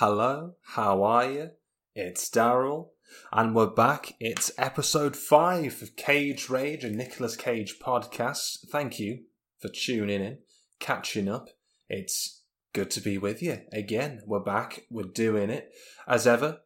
[0.00, 1.50] Hello, how are you?
[1.94, 2.88] It's Daryl,
[3.34, 4.14] and we're back.
[4.18, 8.66] It's episode 5 of Cage Rage, a Nicolas Cage podcast.
[8.72, 9.24] Thank you
[9.58, 10.38] for tuning in,
[10.78, 11.50] catching up.
[11.90, 14.22] It's good to be with you again.
[14.26, 15.70] We're back, we're doing it.
[16.08, 16.60] As ever,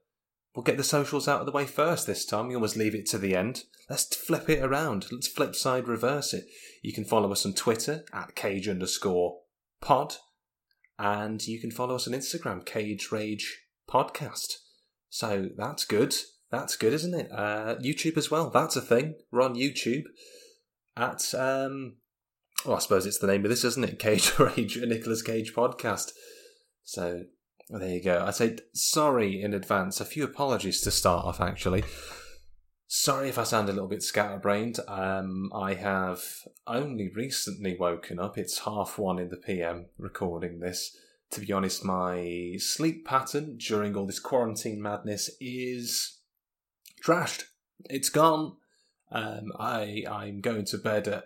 [0.55, 2.47] we'll get the socials out of the way first this time.
[2.47, 3.65] We always leave it to the end.
[3.91, 5.07] Let's flip it around.
[5.11, 6.45] Let's flip side reverse it.
[6.85, 9.41] You can follow us on Twitter at cage underscore
[9.81, 10.19] pod
[10.99, 14.55] and you can follow us on Instagram, Cage Rage Podcast.
[15.09, 16.15] So that's good.
[16.51, 17.31] That's good, isn't it?
[17.33, 18.51] Uh, YouTube as well.
[18.51, 19.15] That's a thing.
[19.31, 20.05] We're on YouTube
[20.97, 21.97] at um.
[22.65, 23.99] Well, I suppose it's the name of this, isn't it?
[24.01, 26.13] Cage Rage, a Nicolas Cage podcast.
[26.85, 27.25] So
[27.69, 28.25] there you go.
[28.27, 30.01] I say sorry in advance.
[30.01, 31.85] A few apologies to start off, actually.
[32.87, 34.79] Sorry if I sound a little bit scatterbrained.
[34.87, 36.23] Um, I have
[36.67, 38.37] only recently woken up.
[38.37, 40.97] It's half one in the PM recording this.
[41.31, 46.21] To be honest, my sleep pattern during all this quarantine madness is
[47.03, 47.45] trashed.
[47.87, 48.57] It's gone.
[49.11, 51.25] Um, I I'm going to bed at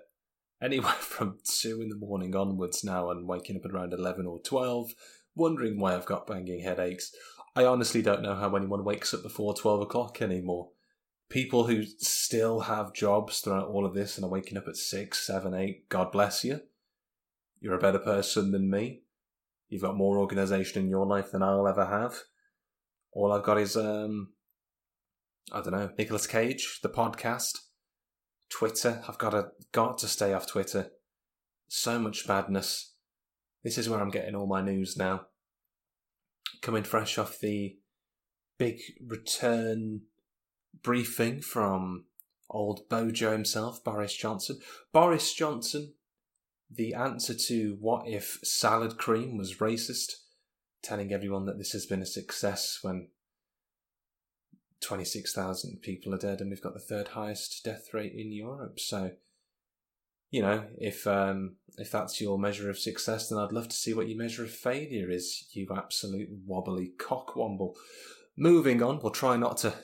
[0.63, 4.41] anywhere from two in the morning onwards now, and waking up at around eleven or
[4.41, 4.95] twelve,
[5.35, 7.13] wondering why I've got banging headaches.
[7.57, 10.71] I honestly don't know how anyone wakes up before twelve o'clock anymore
[11.29, 15.27] people who still have jobs throughout all of this and are waking up at six,
[15.27, 16.61] seven, eight, God bless you.
[17.61, 19.03] You're a better person than me.
[19.69, 22.15] You've got more organisation in your life than I'll ever have.
[23.13, 24.31] All I've got is, um,
[25.53, 27.59] I don't know, Nicolas Cage, the podcast,
[28.49, 29.03] Twitter.
[29.07, 30.91] I've got to, got to stay off Twitter.
[31.69, 32.95] So much badness.
[33.63, 35.27] This is where I'm getting all my news now.
[36.63, 37.77] Coming fresh off the
[38.57, 40.03] big return
[40.83, 42.05] briefing from
[42.51, 44.59] old Bojo himself, Boris Johnson.
[44.93, 45.95] Boris Johnson,
[46.71, 50.13] the answer to what if salad cream was racist,
[50.83, 53.09] telling everyone that this has been a success when
[54.81, 58.79] 26,000 people are dead and we've got the third highest death rate in Europe.
[58.79, 59.13] So,
[60.31, 63.95] you know, if um, if that's your measure of success, then I'd love to see
[63.95, 67.75] what your measure of failure is, you absolute wobbly cockwomble.
[68.37, 69.75] Moving on, we'll try not to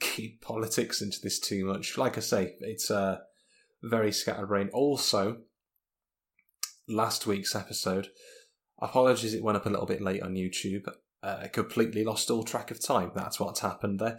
[0.00, 1.96] keep politics into this too much.
[1.98, 3.22] Like I say, it's a
[3.82, 4.70] very scatterbrained.
[4.72, 5.38] Also,
[6.88, 8.08] last week's episode,
[8.80, 10.88] apologies, it went up a little bit late on YouTube.
[11.22, 13.12] Uh, completely lost all track of time.
[13.14, 14.18] That's what's happened there.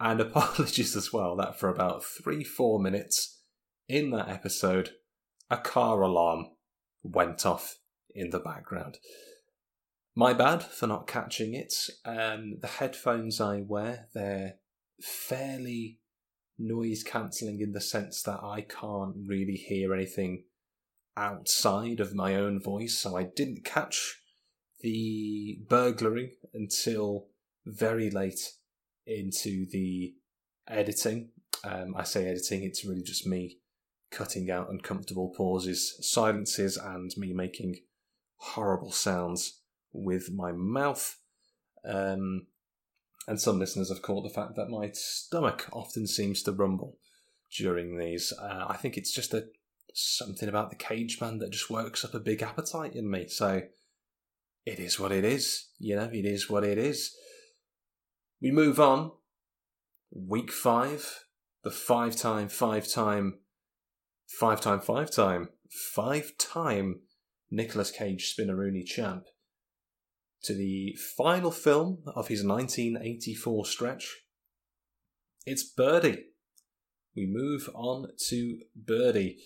[0.00, 3.40] And apologies as well that for about three, four minutes
[3.88, 4.90] in that episode,
[5.50, 6.46] a car alarm
[7.02, 7.78] went off
[8.14, 8.98] in the background.
[10.14, 11.72] My bad for not catching it.
[12.04, 14.54] Um, the headphones I wear, they're
[15.00, 16.00] fairly
[16.58, 20.44] noise cancelling in the sense that I can't really hear anything
[21.16, 24.20] outside of my own voice, so I didn't catch
[24.80, 27.26] the burglary until
[27.66, 28.52] very late
[29.06, 30.14] into the
[30.68, 31.30] editing.
[31.64, 33.58] Um, I say editing, it's really just me
[34.10, 37.80] cutting out uncomfortable pauses, silences, and me making
[38.36, 39.60] horrible sounds
[39.92, 41.16] with my mouth.
[41.84, 42.46] Um,
[43.28, 46.96] and some listeners have caught the fact that my stomach often seems to rumble
[47.54, 48.32] during these.
[48.32, 49.44] Uh, I think it's just a
[49.92, 53.28] something about the cage man that just works up a big appetite in me.
[53.28, 53.62] So
[54.64, 55.68] it is what it is.
[55.78, 57.14] You know, it is what it is.
[58.40, 59.12] We move on.
[60.10, 61.24] Week five,
[61.64, 63.40] the five time, five time,
[64.26, 67.00] five time, five time, five time
[67.50, 69.24] Nicolas Cage Spinneroonie champ
[70.42, 74.22] to the final film of his 1984 stretch.
[75.46, 76.24] It's Birdy.
[77.16, 79.38] We move on to Birdy.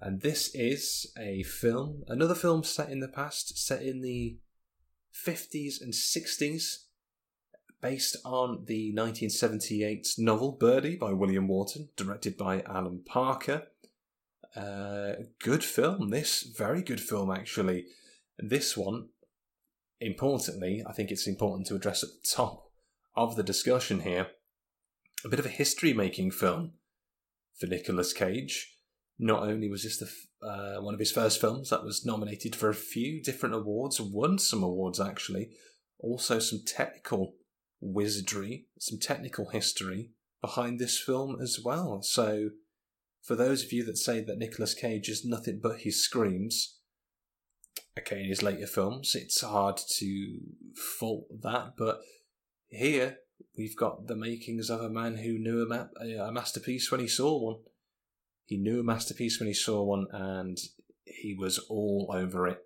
[0.00, 4.38] And this is a film, another film set in the past, set in the
[5.12, 6.84] 50s and 60s,
[7.80, 13.68] based on the 1978 novel Birdy by William Wharton, directed by Alan Parker.
[14.54, 16.10] Uh, good film.
[16.10, 17.86] This very good film, actually.
[18.38, 19.08] This one,
[20.00, 22.70] importantly, I think it's important to address at the top
[23.16, 24.28] of the discussion here.
[25.24, 26.72] A bit of a history-making film
[27.58, 28.76] for Nicolas Cage.
[29.18, 32.68] Not only was this the uh, one of his first films that was nominated for
[32.68, 35.50] a few different awards, won some awards actually,
[35.98, 37.34] also some technical
[37.80, 42.02] wizardry, some technical history behind this film as well.
[42.02, 42.50] So,
[43.22, 46.77] for those of you that say that Nicolas Cage is nothing but his screams,
[47.98, 50.38] okay, in his later films, it's hard to
[50.74, 52.00] fault that, but
[52.68, 53.18] here
[53.56, 57.08] we've got the makings of a man who knew a, ma- a masterpiece when he
[57.08, 57.60] saw one.
[58.44, 60.58] He knew a masterpiece when he saw one, and
[61.04, 62.60] he was all over it,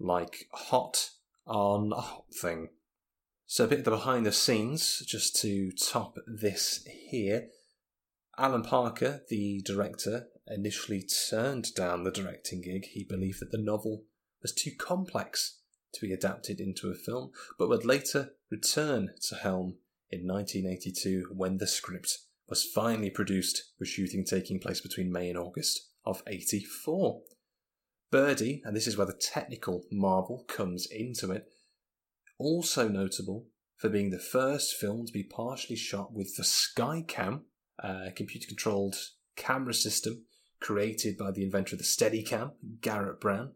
[0.00, 1.10] like hot
[1.46, 2.68] on a hot thing.
[3.46, 7.48] So a bit of the behind the scenes, just to top this here.
[8.38, 12.86] Alan Parker, the director, initially turned down the directing gig.
[12.86, 14.04] He believed that the novel
[14.42, 15.58] was too complex
[15.94, 19.76] to be adapted into a film, but would later return to helm
[20.10, 22.18] in 1982 when the script
[22.48, 27.22] was finally produced, with shooting taking place between May and August of 84.
[28.10, 31.46] Birdy, and this is where the technical marvel comes into it,
[32.38, 33.46] also notable
[33.76, 37.42] for being the first film to be partially shot with the Skycam,
[37.78, 38.96] a computer controlled
[39.34, 40.24] camera system
[40.60, 43.52] created by the inventor of the Steadicam, Garrett Brown.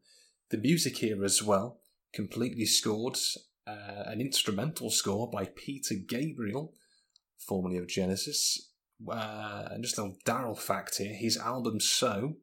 [0.50, 1.80] The music here as well,
[2.12, 3.18] completely scored,
[3.66, 6.72] uh, an instrumental score by Peter Gabriel,
[7.38, 8.70] formerly of Genesis,
[9.08, 12.36] uh, and just a little Daryl fact here his album So,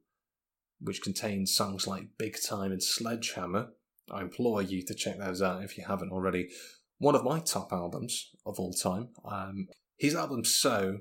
[0.81, 3.69] which contains songs like Big Time and Sledgehammer,
[4.11, 6.49] I implore you to check those out if you haven't already.
[6.97, 9.09] One of my top albums of all time.
[9.25, 9.67] Um,
[9.97, 10.99] his album So,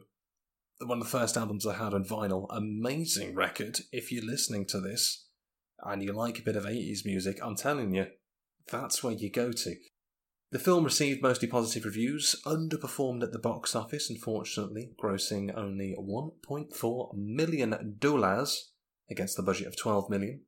[0.80, 3.80] one of the first albums I had on vinyl, amazing record.
[3.92, 5.26] If you're listening to this
[5.82, 8.06] and you like a bit of 80s music, I'm telling you,
[8.70, 9.74] that's where you go to.
[10.52, 17.14] The film received mostly positive reviews, underperformed at the box office, unfortunately, grossing only $1.4
[17.14, 17.74] million
[19.10, 20.42] against the budget of 12 million.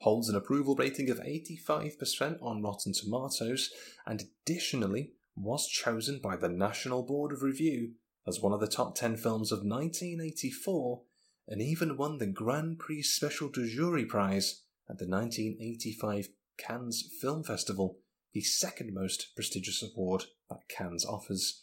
[0.00, 3.70] Holds an approval rating of 85% on Rotten Tomatoes,
[4.06, 7.92] and additionally was chosen by the National Board of Review
[8.26, 11.02] as one of the top 10 films of 1984
[11.48, 16.28] and even won the Grand Prix Special de Jury Prize at the 1985
[16.58, 17.98] Cannes Film Festival
[18.32, 21.60] the second most prestigious award that Cannes offers.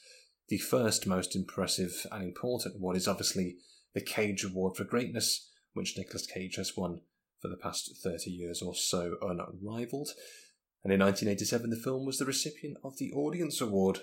[0.50, 3.58] The first most impressive and important award is obviously
[3.94, 7.02] the Cage Award for Greatness, which Nicolas Cage has won
[7.42, 10.10] for the past 30 years or so unrivaled.
[10.84, 14.00] And in 1987, the film was the recipient of the Audience Award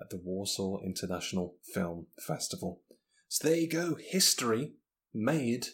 [0.00, 2.82] at the Warsaw International Film Festival.
[3.28, 4.74] So there you go, history
[5.14, 5.66] made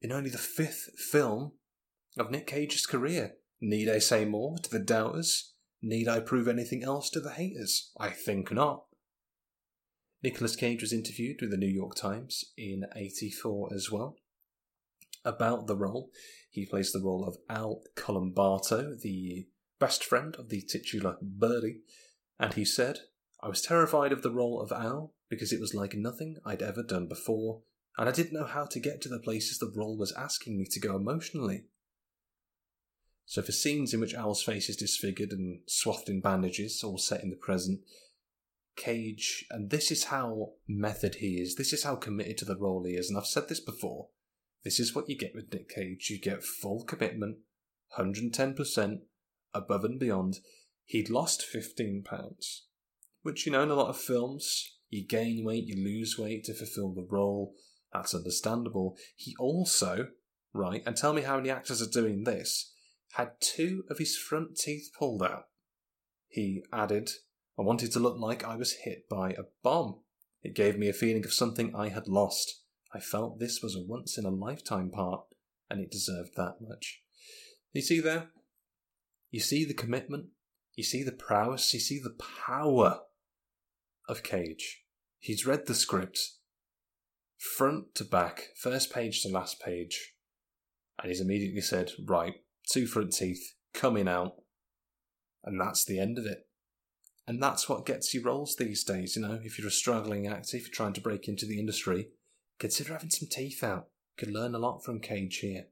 [0.00, 1.52] in only the fifth film
[2.18, 3.36] of Nick Cage's career.
[3.60, 5.54] Need I say more to the doubters?
[5.82, 7.92] Need I prove anything else to the haters?
[7.98, 8.84] I think not.
[10.22, 14.16] Nicolas Cage was interviewed with the New York Times in 84 as well
[15.24, 16.10] about the role.
[16.50, 19.46] He plays the role of Al Columbato, the
[19.78, 21.80] best friend of the titular Birdy,
[22.38, 23.00] and he said,
[23.42, 26.82] I was terrified of the role of Al because it was like nothing I'd ever
[26.82, 27.62] done before,
[27.96, 30.66] and I didn't know how to get to the places the role was asking me
[30.70, 31.64] to go emotionally.
[33.24, 37.22] So for scenes in which Al's face is disfigured and swathed in bandages, all set
[37.22, 37.80] in the present,
[38.76, 42.84] Cage, and this is how method he is, this is how committed to the role
[42.84, 44.08] he is, and I've said this before,
[44.66, 46.10] this is what you get with Nick Cage.
[46.10, 47.36] You get full commitment,
[47.96, 48.98] 110%,
[49.54, 50.40] above and beyond.
[50.84, 52.66] He'd lost 15 pounds,
[53.22, 56.52] which, you know, in a lot of films, you gain weight, you lose weight to
[56.52, 57.54] fulfill the role.
[57.96, 58.98] That's understandable.
[59.16, 60.08] He also,
[60.52, 62.70] right, and tell me how many actors are doing this,
[63.12, 65.44] had two of his front teeth pulled out.
[66.28, 67.08] He added,
[67.58, 70.00] I wanted to look like I was hit by a bomb.
[70.42, 72.64] It gave me a feeling of something I had lost.
[72.92, 75.22] I felt this was a once in a lifetime part,
[75.70, 77.00] and it deserved that much.
[77.72, 78.28] You see there?
[79.30, 80.26] You see the commitment?
[80.74, 81.72] You see the prowess?
[81.72, 82.14] You see the
[82.46, 83.00] power
[84.06, 84.82] of Cage.
[85.18, 86.35] He's read the script
[87.38, 90.14] front to back, first page to last page,
[91.00, 92.34] and he's immediately said, Right,
[92.70, 94.34] two front teeth coming out,
[95.44, 96.46] and that's the end of it.
[97.28, 99.40] And that's what gets you roles these days, you know.
[99.42, 102.10] If you're a struggling actor, if you're trying to break into the industry,
[102.58, 103.88] consider having some teeth out.
[104.16, 105.64] You could learn a lot from Cage here.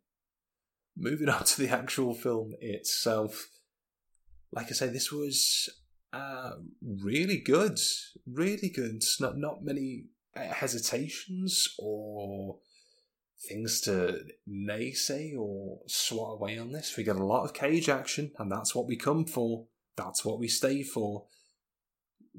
[0.96, 3.48] Moving on to the actual film itself,
[4.52, 5.68] like I say, this was
[6.12, 6.52] uh,
[6.82, 7.78] really good,
[8.26, 9.02] really good.
[9.20, 10.06] Not not many
[10.36, 12.58] hesitations or
[13.48, 16.96] things to naysay or swat away on this.
[16.96, 19.66] We get a lot of cage action, and that's what we come for.
[19.96, 21.26] That's what we stay for.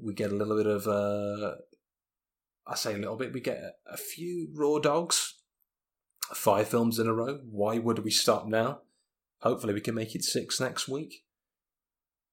[0.00, 1.56] We get a little bit of, uh,
[2.66, 5.34] I say a little bit, we get a few raw dogs.
[6.34, 7.38] Five films in a row.
[7.48, 8.80] Why would we stop now?
[9.42, 11.22] Hopefully, we can make it six next week.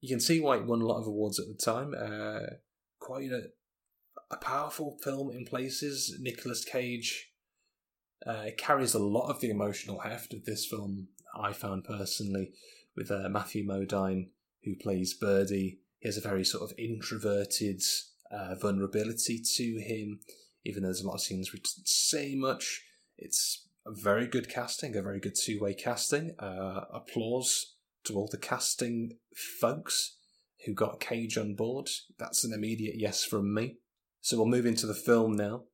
[0.01, 1.93] You can see why it won a lot of awards at the time.
[1.93, 2.55] Uh,
[2.99, 3.49] quite a,
[4.31, 6.17] a powerful film in places.
[6.19, 7.31] Nicolas Cage
[8.25, 12.51] uh, carries a lot of the emotional heft of this film, I found personally,
[12.95, 14.29] with uh, Matthew Modine,
[14.63, 15.79] who plays Birdy.
[15.99, 17.81] He has a very sort of introverted
[18.31, 20.19] uh, vulnerability to him,
[20.65, 22.83] even though there's a lot of scenes he doesn't say much.
[23.17, 26.35] It's a very good casting, a very good two way casting.
[26.39, 27.75] Uh, applause
[28.05, 29.17] to all the casting
[29.59, 30.17] folks
[30.65, 31.89] who got Cage on board.
[32.17, 33.77] That's an immediate yes from me.
[34.23, 35.65] So we'll move into the film now.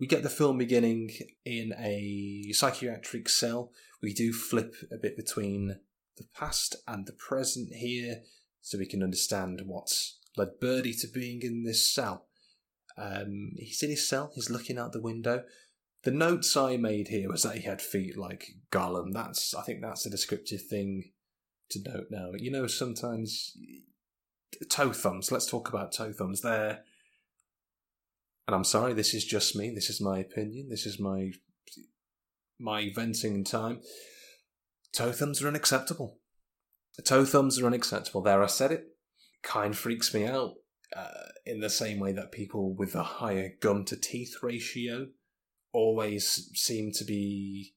[0.00, 1.10] We get the film beginning
[1.44, 3.70] in a psychiatric cell.
[4.02, 5.78] We do flip a bit between
[6.16, 8.22] the past and the present here
[8.60, 12.26] so we can understand what's led Birdy to being in this cell.
[12.98, 15.44] Um, he's in his cell, he's looking out the window.
[16.02, 19.12] The notes I made here was that he had feet like Gollum.
[19.12, 21.12] That's I think that's a descriptive thing
[21.70, 22.32] to note now.
[22.36, 23.56] You know, sometimes
[24.68, 25.30] toe thumbs.
[25.30, 26.40] Let's talk about toe thumbs.
[26.40, 26.80] They're
[28.46, 29.70] and I'm sorry, this is just me.
[29.74, 30.68] This is my opinion.
[30.68, 31.30] This is my
[32.58, 33.80] my venting time.
[34.92, 36.18] Toe thumbs are unacceptable.
[37.04, 38.22] Toe thumbs are unacceptable.
[38.22, 38.84] There, I said it.
[39.42, 40.54] Kind freaks me out.
[40.94, 45.06] Uh, in the same way that people with a higher gum to teeth ratio
[45.72, 47.74] always seem to be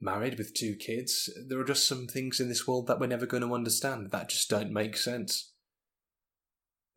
[0.00, 1.30] married with two kids.
[1.48, 4.30] There are just some things in this world that we're never going to understand that
[4.30, 5.51] just don't make sense.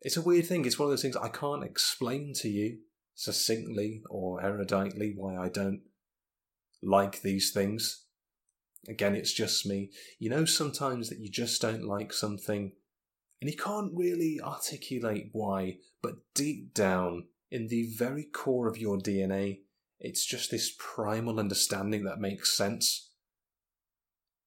[0.06, 0.64] It's a weird thing.
[0.64, 2.78] It's one of those things I can't explain to you
[3.16, 5.80] succinctly or eruditely why I don't
[6.80, 8.04] like these things.
[8.88, 9.90] Again, it's just me.
[10.20, 12.70] You know, sometimes that you just don't like something
[13.40, 18.98] and you can't really articulate why, but deep down, in the very core of your
[18.98, 19.62] DNA,
[19.98, 23.10] it's just this primal understanding that makes sense.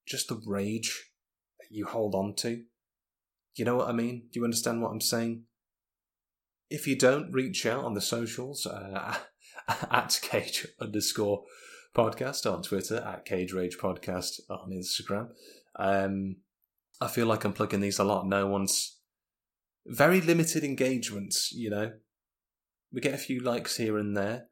[0.08, 1.12] Just the rage
[1.60, 2.64] that you hold on to.
[3.56, 4.30] You know what I mean?
[4.32, 5.44] Do you understand what I'm saying?
[6.70, 9.18] If you don't, reach out on the socials uh,
[9.92, 11.44] at cage underscore
[11.96, 15.30] podcast on Twitter, at cage rage podcast on Instagram.
[15.76, 16.38] Um,
[17.02, 18.28] I feel like I'm plugging these a lot.
[18.28, 18.98] No one's
[19.86, 21.94] very limited engagements, you know.
[22.92, 24.48] We get a few likes here and there,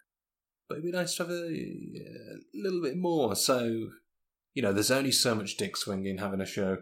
[0.68, 3.36] but it'd be nice to have a, a little bit more.
[3.36, 3.90] So,
[4.54, 6.78] you know, there's only so much dick swinging having a show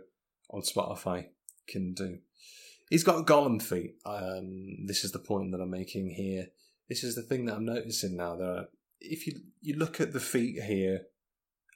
[0.49, 1.27] on Spotify
[1.67, 2.19] can do.
[2.89, 3.95] He's got Gollum feet.
[4.05, 6.47] Um, this is the point that I'm making here.
[6.87, 8.35] This is the thing that I'm noticing now.
[8.35, 8.67] That
[8.99, 11.01] if you you look at the feet here,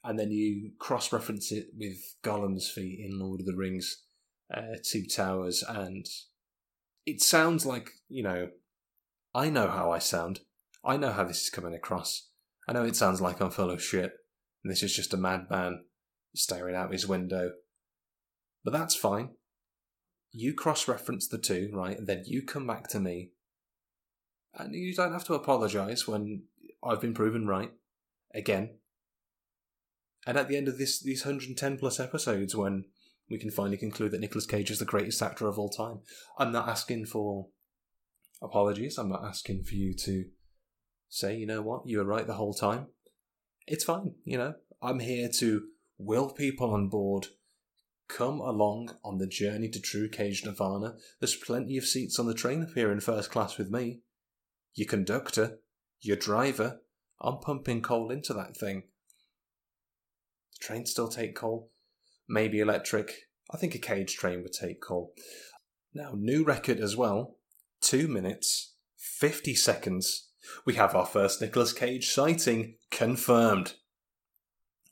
[0.03, 4.03] and then you cross reference it with Gollum's feet in Lord of the Rings,
[4.53, 6.05] uh, Two Towers, and
[7.05, 8.49] it sounds like you know.
[9.33, 10.39] I know how I sound.
[10.83, 12.29] I know how this is coming across.
[12.67, 14.11] I know it sounds like I'm full of shit,
[14.63, 15.85] and this is just a madman
[16.35, 17.51] staring out his window.
[18.63, 19.29] But that's fine
[20.31, 21.97] you cross reference the two, right?
[21.97, 23.31] And then you come back to me.
[24.53, 26.43] And you don't have to apologise when
[26.83, 27.71] I've been proven right
[28.33, 28.77] again.
[30.27, 32.85] And at the end of this these 110 plus episodes, when
[33.29, 35.99] we can finally conclude that Nicolas Cage is the greatest actor of all time,
[36.37, 37.47] I'm not asking for
[38.41, 38.97] apologies.
[38.97, 40.25] I'm not asking for you to
[41.09, 42.87] say, you know what, you were right the whole time.
[43.67, 44.55] It's fine, you know.
[44.81, 45.63] I'm here to
[45.97, 47.27] will people on board
[48.09, 50.95] Come along on the journey to true cage nirvana.
[51.19, 54.01] There's plenty of seats on the train up here in first class with me.
[54.73, 55.59] Your conductor,
[56.01, 56.81] your driver,
[57.21, 58.83] I'm pumping coal into that thing.
[60.53, 61.71] The trains still take coal.
[62.27, 63.13] Maybe electric.
[63.53, 65.13] I think a cage train would take coal.
[65.93, 67.37] Now, new record as well.
[67.81, 70.29] Two minutes, 50 seconds.
[70.65, 73.73] We have our first Nicolas Cage sighting confirmed.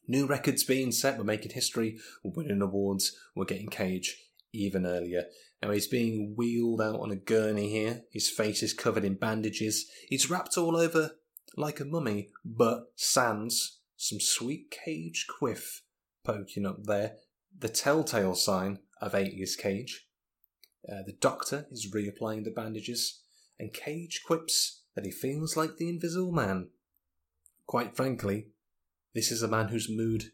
[0.08, 4.24] New records being set, we're making history, we're winning awards, we're getting Cage
[4.54, 5.26] even earlier.
[5.62, 8.04] Now he's being wheeled out on a gurney here.
[8.12, 9.90] His face is covered in bandages.
[10.08, 11.12] He's wrapped all over
[11.56, 15.82] like a mummy, but sans some sweet cage quiff
[16.24, 17.16] poking up there.
[17.58, 20.08] The telltale sign of 80s Cage.
[20.88, 23.22] Uh, the doctor is reapplying the bandages,
[23.60, 26.70] and Cage quips that he feels like the Invisible Man.
[27.66, 28.48] Quite frankly,
[29.18, 30.32] this is a man whose mood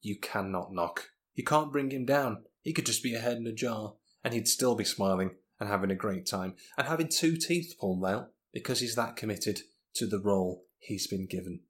[0.00, 1.10] you cannot knock.
[1.34, 2.44] You can't bring him down.
[2.60, 5.68] He could just be a head in a jar, and he'd still be smiling and
[5.68, 9.60] having a great time, and having two teeth pulled out because he's that committed
[9.94, 11.60] to the role he's been given.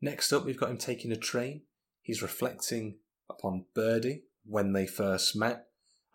[0.00, 1.62] Next up, we've got him taking a train.
[2.02, 2.96] He's reflecting
[3.28, 5.66] upon Birdy when they first met,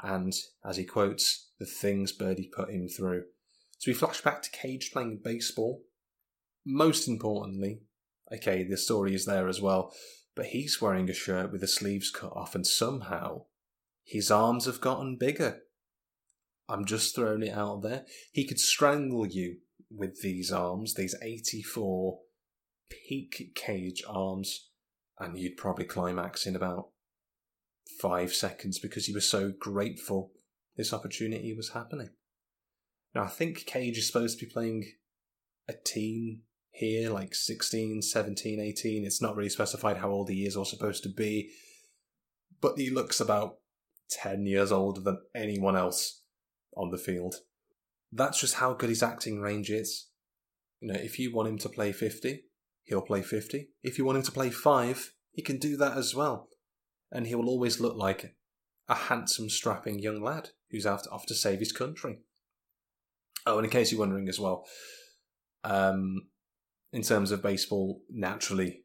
[0.02, 0.34] and
[0.66, 3.26] as he quotes, the things Birdy put him through.
[3.78, 5.84] So we flash back to Cage playing baseball.
[6.66, 7.82] Most importantly,
[8.32, 9.94] okay, the story is there as well,
[10.36, 13.46] but he's wearing a shirt with the sleeves cut off, and somehow
[14.04, 15.62] his arms have gotten bigger.
[16.70, 18.06] I'm just throwing it out there.
[18.32, 19.58] He could strangle you
[19.90, 22.20] with these arms, these 84
[22.90, 24.70] peak cage arms,
[25.20, 26.90] and you'd probably climax in about
[28.02, 30.32] five seconds because he was so grateful
[30.76, 32.10] this opportunity was happening.
[33.14, 34.86] Now, I think Cage is supposed to be playing
[35.68, 36.42] a teen
[36.74, 39.06] here, like 16, 17, 18.
[39.06, 41.52] It's not really specified how old he is or supposed to be,
[42.60, 43.58] but he looks about
[44.10, 46.22] 10 years older than anyone else
[46.76, 47.36] on the field.
[48.12, 50.08] That's just how good his acting range is.
[50.82, 52.44] You know, if you want him to play 50,
[52.84, 53.70] he'll play 50.
[53.84, 56.50] If you want him to play 5, he can do that as well.
[57.12, 58.36] And he will always look like
[58.90, 62.20] a handsome, strapping young lad who's out off to save his country.
[63.46, 64.66] Oh, and in case you're wondering as well,
[65.64, 66.24] um,
[66.94, 68.84] in terms of baseball, naturally,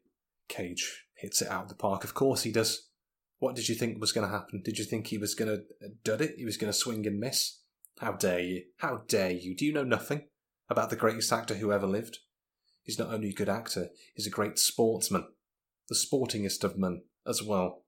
[0.49, 2.03] Cage hits it out of the park.
[2.03, 2.89] Of course he does.
[3.37, 4.61] What did you think was going to happen?
[4.65, 6.35] Did you think he was going to uh, dud it?
[6.37, 7.59] He was going to swing and miss?
[7.99, 8.63] How dare you?
[8.77, 9.55] How dare you?
[9.55, 10.23] Do you know nothing
[10.69, 12.17] about the greatest actor who ever lived?
[12.83, 15.25] He's not only a good actor, he's a great sportsman.
[15.87, 17.83] The sportingest of men as well.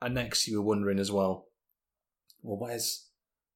[0.00, 1.46] And next you were wondering as well,
[2.42, 3.08] well, where's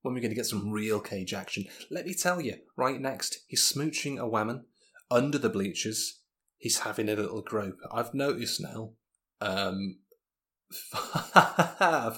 [0.03, 1.67] when are we going to get some real cage action?
[1.91, 4.65] Let me tell you, right next, he's smooching a woman
[5.11, 6.21] under the bleachers.
[6.59, 7.79] He's having a little grope.
[7.91, 8.93] I've noticed now,
[9.41, 10.01] um,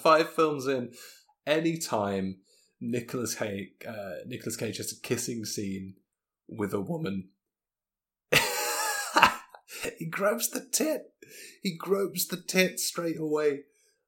[0.02, 0.92] five films in,
[1.46, 2.40] any time
[2.80, 4.14] Nicholas Cage, uh,
[4.58, 5.94] Cage has a kissing scene
[6.48, 7.28] with a woman,
[9.98, 11.12] he grabs the tit.
[11.62, 13.60] He gropes the tit straight away.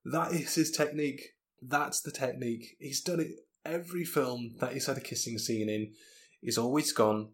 [0.05, 1.35] That is his technique.
[1.63, 2.77] That's the technique.
[2.79, 3.31] He's done it
[3.65, 5.93] every film that he's had a kissing scene in.
[6.41, 7.31] He's always gone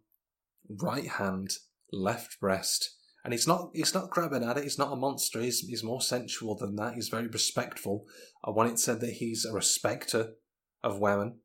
[0.79, 1.55] right hand,
[1.93, 4.65] left breast, and he's not he's not grabbing at it.
[4.65, 5.41] He's not a monster.
[5.41, 6.95] He's he's more sensual than that.
[6.95, 8.07] He's very respectful.
[8.45, 10.35] I want it said that he's a respecter
[10.83, 11.41] of women.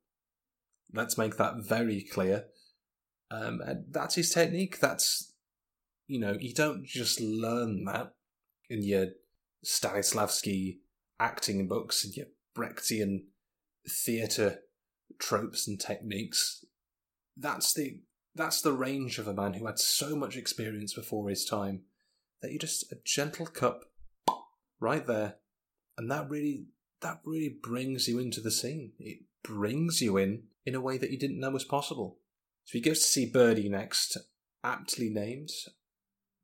[0.92, 2.44] Let's make that very clear.
[3.30, 4.78] Um, and that's his technique.
[4.80, 5.32] That's
[6.06, 8.12] you know you don't just learn that
[8.70, 9.08] in your
[9.64, 10.78] Stanislavski
[11.18, 13.24] acting books and your Brechtian
[13.88, 14.60] theatre
[15.18, 16.64] tropes and techniques.
[17.36, 18.00] That's the
[18.36, 21.82] that's the range of a man who had so much experience before his time
[22.42, 23.84] that you just a gentle cup
[24.78, 25.36] right there,
[25.96, 26.66] and that really
[27.00, 28.92] that really brings you into the scene.
[28.98, 32.18] It brings you in in a way that you didn't know was possible.
[32.64, 34.16] So he goes to see Birdy next,
[34.64, 35.50] aptly named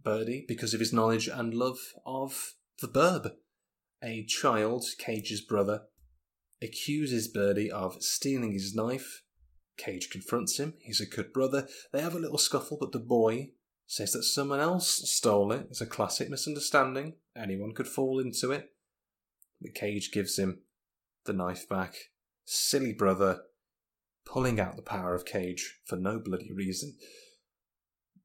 [0.03, 3.33] Birdy because of his knowledge and love of the Burb.
[4.05, 5.83] A child, Cage's brother,
[6.61, 9.23] accuses Birdie of stealing his knife.
[9.77, 10.75] Cage confronts him.
[10.81, 11.67] He's a good brother.
[11.93, 13.51] They have a little scuffle, but the boy
[13.87, 15.67] says that someone else stole it.
[15.71, 17.15] It's a classic misunderstanding.
[17.37, 18.71] Anyone could fall into it.
[19.61, 20.61] But Cage gives him
[21.25, 21.95] the knife back.
[22.45, 23.43] Silly brother,
[24.25, 26.97] pulling out the power of Cage for no bloody reason.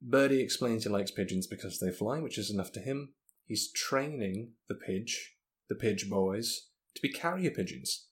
[0.02, 3.14] Birdy explains he likes pigeons because they fly, which is enough to him.
[3.46, 5.36] He's training the pidge,
[5.70, 8.08] the pidge boys, to be carrier pigeons.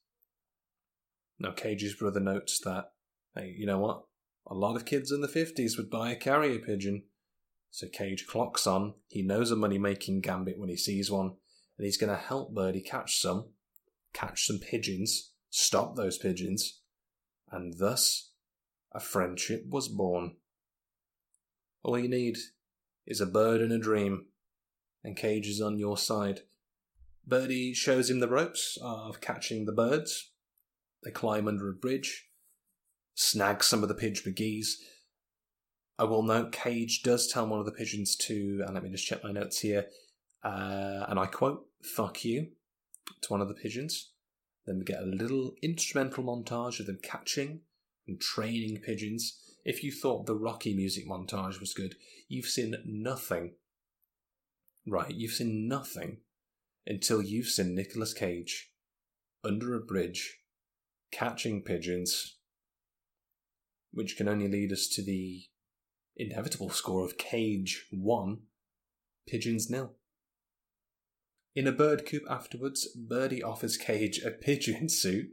[1.39, 2.91] Now, Cage's brother notes that,
[3.35, 4.03] hey, you know what?
[4.47, 7.03] A lot of kids in the 50s would buy a carrier pigeon.
[7.71, 8.93] So Cage clocks on.
[9.07, 11.33] He knows a money making gambit when he sees one,
[11.77, 13.49] and he's going to help Birdy catch some,
[14.13, 16.81] catch some pigeons, stop those pigeons,
[17.51, 18.31] and thus
[18.93, 20.37] a friendship was born.
[21.83, 22.37] All you need
[23.05, 24.27] is a bird and a dream,
[25.03, 26.41] and Cage is on your side.
[27.27, 30.31] Birdy shows him the ropes of catching the birds,
[31.03, 32.24] they climb under a bridge,
[33.15, 34.77] snag some of the pidge McGee's.
[35.97, 39.07] I will note Cage does tell one of the pigeons to, and let me just
[39.07, 39.87] check my notes here,
[40.43, 42.49] uh, and I quote, fuck you,
[43.21, 44.11] to one of the pigeons.
[44.65, 47.61] Then we get a little instrumental montage of them catching
[48.07, 49.39] and training pigeons.
[49.63, 51.95] If you thought the Rocky music montage was good,
[52.27, 53.53] you've seen nothing.
[54.85, 56.17] Right, you've seen nothing
[56.85, 58.71] until you've seen Nicolas Cage
[59.43, 60.39] under a bridge
[61.11, 62.37] catching pigeons,
[63.95, 65.45] which can only lead us to the
[66.15, 68.39] inevitable score of Cage 1,
[69.27, 69.93] Pigeons nil.
[71.55, 75.29] In a bird coop afterwards, Birdy offers Cage a pigeon suit.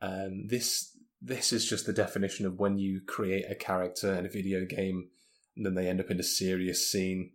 [0.00, 4.30] Um, this this is just the definition of when you create a character in a
[4.30, 5.08] video game
[5.56, 7.30] and then they end up in a serious scene.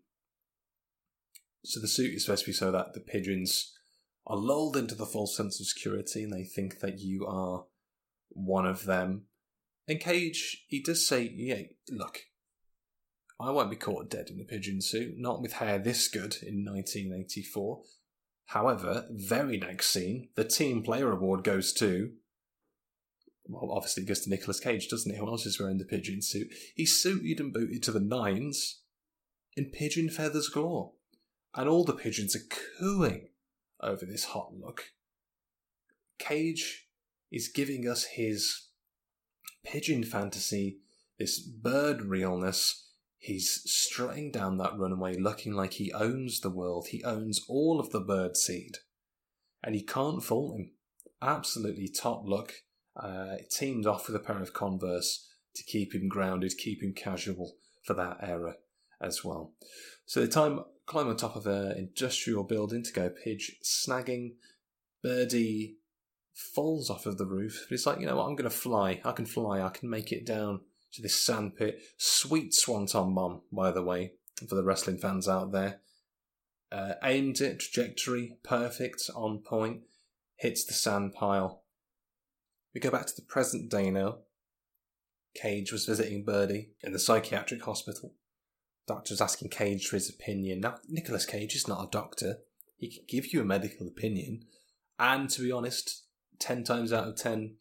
[1.64, 3.74] So the suit is supposed to be so that the pigeons
[4.26, 7.66] are lulled into the false sense of security and they think that you are
[8.30, 9.28] one of them.
[9.88, 12.24] And Cage, he does say, yeah, look,
[13.40, 16.66] I won't be caught dead in a pigeon suit, not with hair this good in
[16.66, 17.82] 1984.
[18.48, 22.12] However, very next scene, the Team Player Award goes to.
[23.46, 25.18] Well, obviously, it goes to Nicolas Cage, doesn't it?
[25.18, 26.48] Who else is wearing the pigeon suit?
[26.76, 28.82] He's suited and booted to the nines
[29.56, 30.94] in pigeon feathers galore.
[31.56, 33.30] And all the pigeons are cooing
[33.82, 34.92] over this hot look.
[36.20, 36.88] Cage
[37.32, 38.67] is giving us his
[39.72, 40.80] pigeon fantasy,
[41.20, 46.88] this bird realness He's strutting down that runway looking like he owns the world.
[46.90, 48.78] He owns all of the bird seed.
[49.64, 50.72] And you can't fault him.
[51.22, 52.64] Absolutely top look.
[52.96, 57.56] Uh, teamed off with a pair of Converse to keep him grounded, keep him casual
[57.84, 58.56] for that era
[59.02, 59.54] as well.
[60.06, 64.36] So the time climb on top of an industrial building to go pidge snagging.
[65.04, 65.77] Birdy
[66.38, 69.02] falls off of the roof, but it's like, you know what, I'm going to fly.
[69.04, 69.62] I can fly.
[69.62, 70.62] I can make it down
[70.94, 71.82] to this sandpit.
[71.98, 74.14] Sweet swanton bomb, by the way,
[74.48, 75.82] for the wrestling fans out there.
[76.72, 79.82] Uh, aimed it, trajectory, perfect, on point,
[80.36, 81.64] hits the sand pile.
[82.74, 84.20] We go back to the present day now.
[85.34, 88.14] Cage was visiting Birdy in the psychiatric hospital.
[88.88, 90.62] Doctor's asking Cage for his opinion.
[90.62, 92.38] Now, Nicolas Cage is not a doctor.
[92.78, 94.46] He can give you a medical opinion.
[95.00, 96.07] And to be honest,
[96.40, 97.56] 10 times out of 10,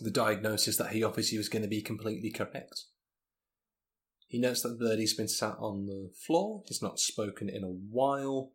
[0.00, 2.84] the diagnosis that he offers obviously was going to be completely correct.
[4.26, 8.52] He notes that Birdy's been sat on the floor, he's not spoken in a while,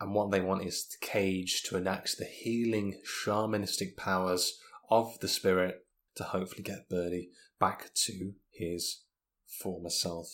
[0.00, 4.58] and what they want is the cage to enact the healing shamanistic powers
[4.90, 9.04] of the spirit to hopefully get Birdy back to his
[9.46, 10.28] former self.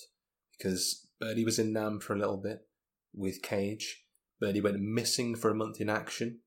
[0.57, 2.67] Because Birdy was in Nam for a little bit
[3.15, 4.05] with Cage.
[4.41, 6.41] Birdy went missing for a month in action.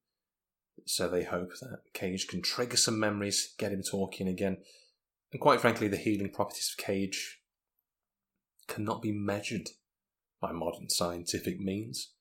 [0.86, 4.58] So they hope that Cage can trigger some memories, get him talking again.
[5.32, 7.40] And quite frankly, the healing properties of Cage
[8.68, 9.70] cannot be measured
[10.42, 12.12] by modern scientific means.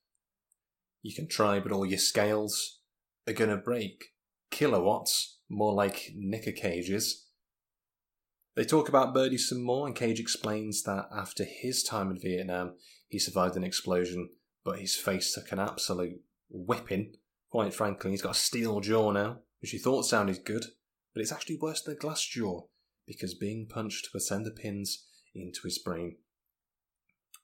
[1.01, 2.79] You can try, but all your scales
[3.27, 4.05] are going to break.
[4.49, 7.27] Kilowatts, more like knicker Cage's.
[8.55, 12.75] They talk about Birdy some more, and Cage explains that after his time in Vietnam,
[13.07, 14.29] he survived an explosion,
[14.63, 17.15] but his face took an absolute whipping
[17.53, 20.65] Quite frankly, he's got a steel jaw now, which he thought sounded good,
[21.13, 22.63] but it's actually worse than a glass jaw,
[23.05, 26.15] because being punched would send the pins into his brain.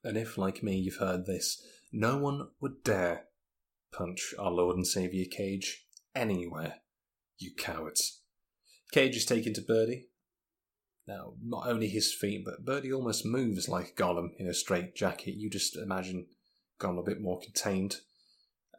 [0.04, 3.26] And if, like me, you've heard this, no one would dare
[3.94, 6.78] punch our Lord and Saviour Cage anywhere,
[7.38, 8.24] you cowards.
[8.92, 10.08] Cage is taken to Birdy.
[11.08, 15.36] Now, not only his feet, but Birdy almost moves like Gollum in a straight jacket.
[15.36, 16.26] You just imagine
[16.82, 17.98] Gollum a bit more contained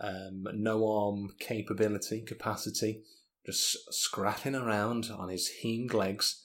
[0.01, 3.03] um, no arm capability, capacity,
[3.45, 6.43] just scrapping around on his hind legs.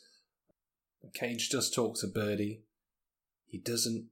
[1.13, 2.63] Cage does talk to Birdy.
[3.45, 4.07] He doesn't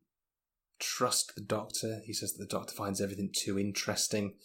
[0.79, 2.01] trust the doctor.
[2.05, 4.35] He says that the doctor finds everything too interesting.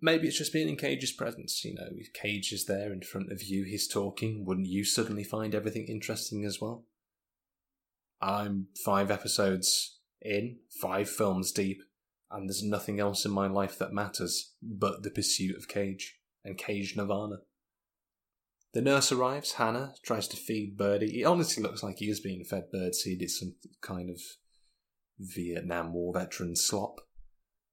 [0.00, 1.64] Maybe it's just being in Cage's presence.
[1.64, 4.44] You know, if Cage is there in front of you, he's talking.
[4.44, 6.84] Wouldn't you suddenly find everything interesting as well?
[8.20, 11.82] I'm five episodes in, five films deep,
[12.30, 16.58] and there's nothing else in my life that matters but the pursuit of Cage and
[16.58, 17.36] Cage Nirvana.
[18.74, 21.20] The nurse arrives, Hannah, tries to feed Birdy.
[21.20, 23.22] It honestly looks like he is being fed birdseed.
[23.22, 24.20] It's some kind of
[25.18, 27.00] Vietnam War veteran slop.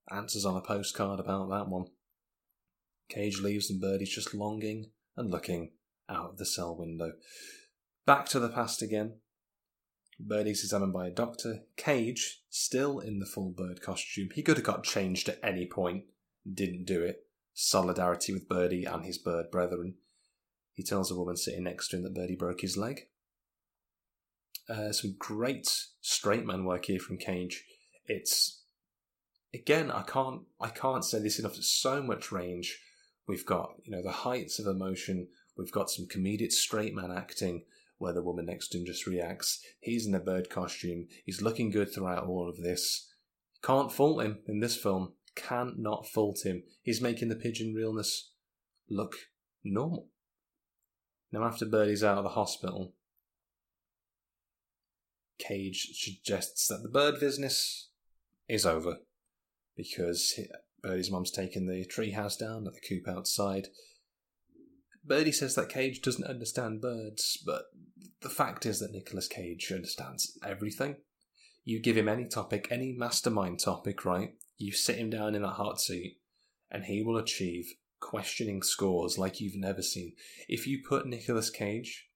[0.09, 1.85] Answers on a postcard about that one.
[3.09, 5.71] Cage leaves and Birdy's just longing and looking
[6.09, 7.11] out of the cell window.
[8.05, 9.19] Back to the past again.
[10.19, 11.63] Birdy's examined by a doctor.
[11.77, 14.29] Cage, still in the full bird costume.
[14.33, 16.05] He could have got changed at any point,
[16.51, 17.25] didn't do it.
[17.53, 19.95] Solidarity with Birdy and his bird brethren.
[20.73, 23.07] He tells a woman sitting next to him that Birdy broke his leg.
[24.69, 25.67] Uh, some great
[26.01, 27.63] straight man work here from Cage.
[28.07, 28.63] It's
[29.53, 31.53] again, I can't, I can't say this enough.
[31.53, 32.79] There's so much range.
[33.27, 35.27] We've got, you know, the heights of emotion.
[35.57, 37.63] We've got some comedic straight man acting
[37.97, 39.63] where the woman next to him just reacts.
[39.79, 41.07] He's in a bird costume.
[41.25, 43.11] He's looking good throughout all of this.
[43.63, 45.13] Can't fault him in this film.
[45.35, 46.63] Can not fault him.
[46.81, 48.31] He's making the pigeon realness
[48.89, 49.15] look
[49.63, 50.09] normal.
[51.31, 52.93] Now, after Birdy's out of the hospital,
[55.37, 57.89] Cage suggests that the bird business
[58.47, 58.99] is over
[59.75, 60.39] because
[60.81, 63.67] Birdy's mum's taken the treehouse down at the coop outside
[65.05, 67.65] Birdy says that Cage doesn't understand birds, but
[68.21, 70.95] the fact is that Nicolas Cage understands everything.
[71.63, 74.31] You give him any topic, any mastermind topic, right?
[74.57, 76.19] You sit him down in that hot seat,
[76.71, 80.13] and he will achieve questioning scores like you've never seen.
[80.47, 82.09] If you put Nicolas Cage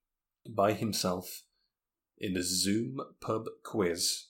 [0.47, 1.43] by himself
[2.17, 4.27] in a Zoom pub quiz,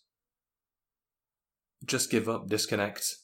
[1.86, 3.15] just give up, disconnect,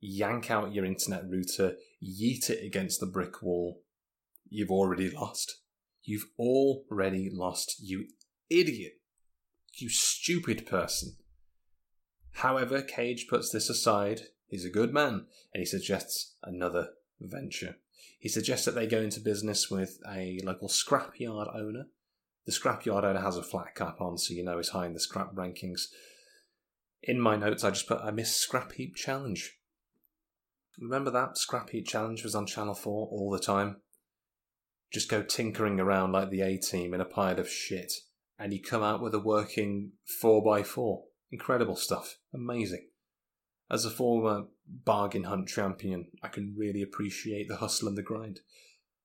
[0.00, 3.80] yank out your internet router, yeet it against the brick wall.
[4.54, 5.62] You've already lost.
[6.04, 8.06] You've already lost, you
[8.48, 9.00] idiot.
[9.74, 11.16] You stupid person.
[12.34, 14.28] However, Cage puts this aside.
[14.46, 16.90] He's a good man, and he suggests another
[17.20, 17.78] venture.
[18.20, 21.86] He suggests that they go into business with a local scrapyard owner.
[22.46, 25.00] The scrapyard owner has a flat cap on, so you know he's high in the
[25.00, 25.86] scrap rankings.
[27.02, 29.58] In my notes, I just put I miss Scrap Heap Challenge.
[30.78, 33.78] Remember that Scrap Heap Challenge was on Channel Four all the time.
[34.94, 37.92] Just go tinkering around like the A Team in a pile of shit,
[38.38, 41.06] and you come out with a working four x four.
[41.32, 42.18] Incredible stuff.
[42.32, 42.86] Amazing.
[43.68, 48.38] As a former bargain hunt champion, I can really appreciate the hustle and the grind.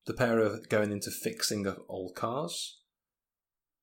[0.06, 2.78] The pair are going into fixing of old cars.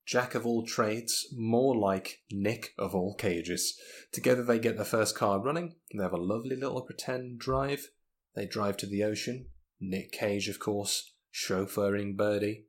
[0.05, 3.77] Jack of all trades, more like Nick of all cages.
[4.13, 5.75] Together they get their first car running.
[5.93, 7.89] They have a lovely little pretend drive.
[8.33, 9.47] They drive to the ocean.
[9.81, 12.65] Nick Cage, of course, chauffeuring Birdy.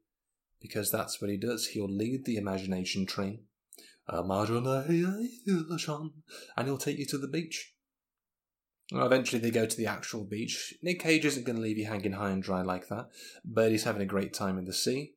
[0.61, 1.68] Because that's what he does.
[1.68, 3.44] He'll lead the imagination train.
[6.57, 7.75] And he'll take you to the beach.
[8.90, 10.75] Well, eventually they go to the actual beach.
[10.83, 13.11] Nick Cage isn't going to leave you hanging high and dry like that.
[13.44, 15.12] Birdy's having a great time in the sea.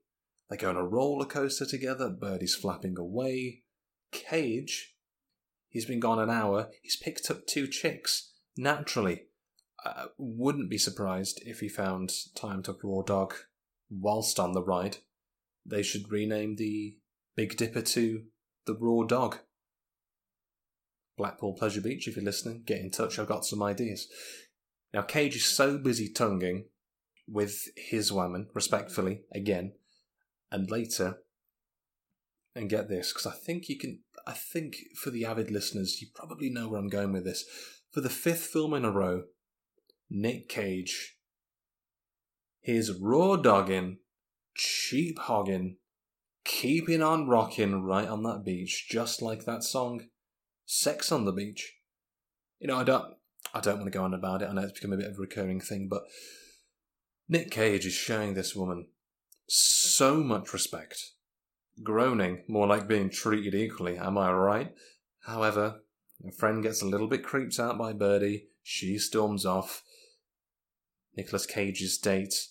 [0.49, 2.09] They go on a roller coaster together.
[2.09, 3.63] Birdy's flapping away.
[4.11, 4.95] Cage,
[5.69, 6.69] he's been gone an hour.
[6.81, 8.33] He's picked up two chicks.
[8.57, 9.27] Naturally,
[9.83, 13.33] I wouldn't be surprised if he found time to raw dog
[13.89, 14.97] whilst on the ride.
[15.65, 16.97] They should rename the
[17.35, 18.23] Big Dipper to
[18.65, 19.39] the Raw Dog.
[21.17, 23.19] Blackpool Pleasure Beach, if you're listening, get in touch.
[23.19, 24.07] I've got some ideas.
[24.93, 26.65] Now, Cage is so busy tonguing
[27.27, 29.73] with his woman, respectfully, again,
[30.51, 31.19] and later,
[32.55, 36.07] and get this, because I think you can, I think for the avid listeners, you
[36.13, 37.45] probably know where I'm going with this.
[37.91, 39.23] For the fifth film in a row,
[40.13, 41.15] Nick Cage,
[42.59, 43.99] his raw dogging,
[44.55, 45.77] cheap hogging,
[46.43, 50.01] keeping on rocking right on that beach, just like that song
[50.65, 51.77] sex on the beach.
[52.59, 53.13] You know, I don't,
[53.53, 54.49] I don't want to go on about it.
[54.49, 56.03] I know it's become a bit of a recurring thing, but
[57.29, 58.87] Nick Cage is showing this woman
[59.47, 61.11] so much respect,
[61.83, 63.97] groaning more like being treated equally.
[63.97, 64.73] Am I right?
[65.21, 65.83] However,
[66.27, 68.47] a friend gets a little bit creeped out by Birdy.
[68.61, 69.83] She storms off.
[71.15, 72.47] Nicolas Cage's date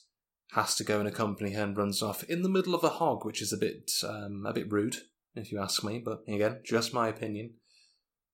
[0.53, 3.25] has to go and accompany her and runs off in the middle of a hog,
[3.25, 4.97] which is a bit um, a bit rude,
[5.35, 6.03] if you ask me.
[6.05, 7.55] But again, just my opinion.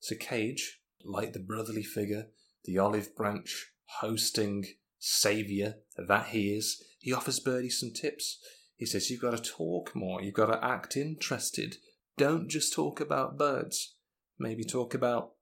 [0.01, 2.29] So Cage, like the brotherly figure,
[2.65, 4.65] the olive branch, hosting
[4.99, 8.39] saviour that he is, he offers Birdy some tips.
[8.77, 11.77] He says, You've got to talk more, you've got to act interested.
[12.17, 13.95] Don't just talk about birds.
[14.39, 15.33] Maybe talk about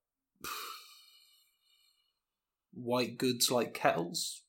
[2.73, 4.43] white goods like kettles.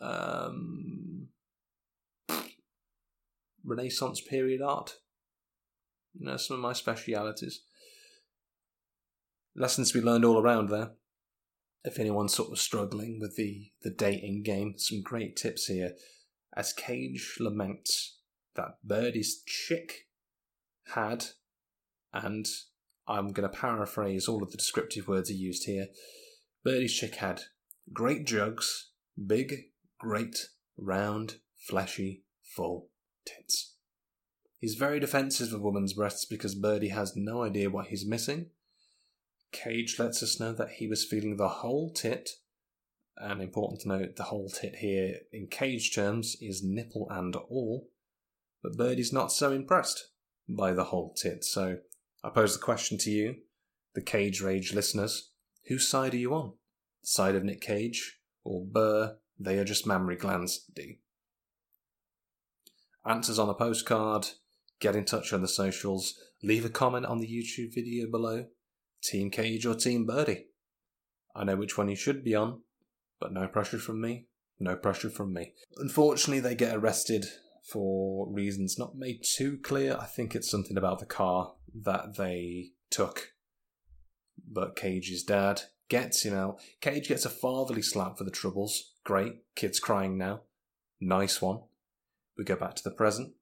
[0.00, 1.28] Um,
[3.64, 4.96] Renaissance period art.
[6.14, 7.62] You know, some of my specialities
[9.56, 10.92] lessons to be learned all around there.
[11.84, 15.92] If anyone's sort of struggling with the, the dating game, some great tips here.
[16.56, 18.18] As Cage laments
[18.56, 20.06] that Birdy's chick
[20.94, 21.26] had,
[22.12, 22.46] and
[23.06, 25.88] I'm going to paraphrase all of the descriptive words he used here.
[26.64, 27.42] Birdy's chick had
[27.92, 28.90] great jugs,
[29.26, 29.54] big,
[30.04, 32.90] great, round, fleshy, full
[33.24, 33.74] tits.
[34.58, 38.50] He's very defensive of woman's breasts because Birdy has no idea what he's missing
[39.54, 42.28] Cage lets us know that he was feeling the whole tit,
[43.16, 47.88] and important to note the whole tit here in Cage terms is nipple and all,
[48.62, 50.08] but Birdy's not so impressed
[50.48, 51.44] by the whole tit.
[51.44, 51.78] So
[52.24, 53.36] I pose the question to you,
[53.94, 55.30] the Cage Rage listeners
[55.68, 56.54] whose side are you on?
[57.02, 59.16] The side of Nick Cage or Burr?
[59.38, 61.00] They are just mammary glands, D.
[63.06, 64.28] Answers on a postcard,
[64.80, 68.46] get in touch on the socials, leave a comment on the YouTube video below.
[69.02, 70.46] Team Cage or Team Birdy.
[71.36, 72.62] I know which one you should be on,
[73.20, 74.26] but no pressure from me.
[74.58, 75.52] No pressure from me.
[75.76, 77.26] Unfortunately, they get arrested
[77.70, 79.96] for reasons not made too clear.
[80.00, 83.32] I think it's something about the car that they took.
[84.46, 86.60] But Cage's dad gets him out.
[86.80, 88.93] Cage gets a fatherly slap for the troubles.
[89.04, 89.42] Great.
[89.54, 90.40] Kid's crying now.
[91.00, 91.60] Nice one.
[92.36, 93.34] We go back to the present.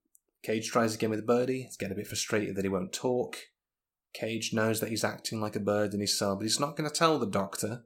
[0.42, 1.62] Cage tries again with Birdy.
[1.62, 3.36] He's getting a bit frustrated that he won't talk.
[4.12, 6.88] Cage knows that he's acting like a bird in his cell, but he's not going
[6.88, 7.84] to tell the doctor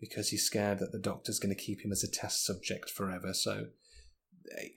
[0.00, 3.32] because he's scared that the doctor's going to keep him as a test subject forever.
[3.32, 3.66] So,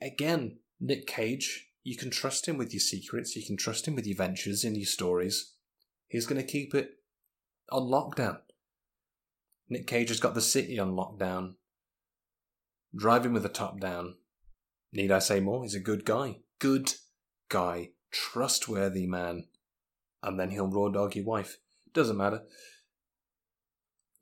[0.00, 4.06] again, Nick Cage, you can trust him with your secrets, you can trust him with
[4.06, 5.54] your ventures and your stories.
[6.06, 6.90] He's going to keep it
[7.72, 8.38] on lockdown.
[9.68, 11.54] Nick Cage has got the city on lockdown.
[12.96, 14.14] Driving with the top down.
[14.92, 15.62] Need I say more?
[15.62, 16.38] He's a good guy.
[16.58, 16.94] Good
[17.50, 17.90] guy.
[18.10, 19.48] Trustworthy man.
[20.22, 21.58] And then he'll raw dog your wife.
[21.92, 22.42] Doesn't matter.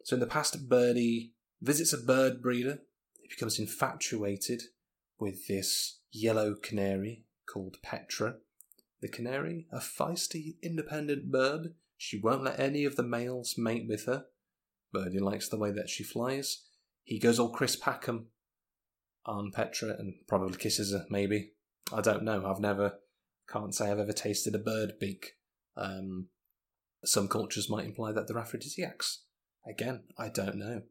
[0.04, 1.32] So in the past, Birdy
[1.62, 2.80] visits a bird breeder.
[3.20, 4.62] He becomes infatuated
[5.18, 8.36] with this yellow canary called Petra.
[9.00, 11.74] The canary, a feisty, independent bird.
[11.96, 14.26] She won't let any of the males mate with her.
[14.92, 16.64] Birdy likes the way that she flies.
[17.04, 18.26] He goes all Chris Packham
[19.26, 21.52] on Petra and probably kisses her, maybe.
[21.92, 22.46] I don't know.
[22.46, 22.98] I've never,
[23.48, 25.32] can't say I've ever tasted a bird beak.
[25.76, 26.28] Um,
[27.04, 29.24] some cultures might imply that they're aphrodisiacs.
[29.66, 30.82] Again, I don't know.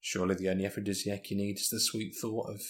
[0.00, 2.60] Surely the only aphrodisiac you need is the sweet thought of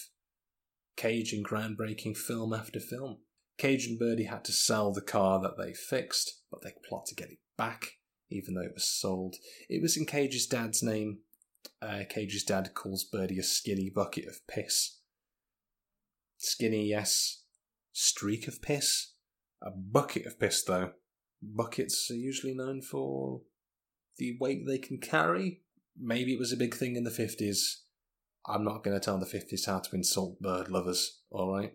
[0.99, 3.19] Cage in groundbreaking film after film.
[3.57, 7.15] Cage and Birdy had to sell the car that they fixed, but they plot to
[7.15, 7.91] get it back,
[8.29, 9.35] even though it was sold.
[9.69, 11.19] It was in Cage's dad's name.
[11.81, 14.98] Uh, Cage's dad calls Birdy a skinny bucket of piss.
[16.39, 17.43] Skinny, yes.
[17.91, 19.13] Streak of piss?
[19.61, 20.91] A bucket of piss, though.
[21.41, 23.41] Buckets are usually known for
[24.17, 25.61] the weight they can carry.
[25.97, 27.81] Maybe it was a big thing in the 50s.
[28.47, 31.73] I'm not going to tell the 50s how to insult bird lovers, alright?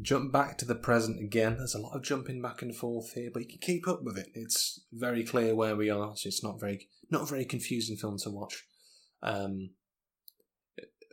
[0.00, 1.56] Jump back to the present again.
[1.56, 4.16] There's a lot of jumping back and forth here, but you can keep up with
[4.16, 4.28] it.
[4.34, 8.30] It's very clear where we are, so it's not very not very confusing film to
[8.30, 8.66] watch.
[9.22, 9.70] Um,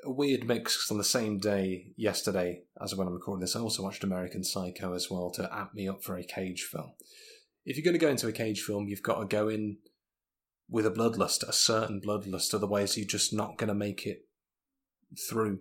[0.05, 3.55] a weird mix on the same day yesterday as when I'm recording this.
[3.55, 6.93] I also watched American Psycho as well to amp me up for a Cage film.
[7.65, 9.77] If you're going to go into a Cage film, you've got to go in
[10.69, 14.25] with a bloodlust, a certain bloodlust, otherwise you're just not going to make it
[15.29, 15.59] through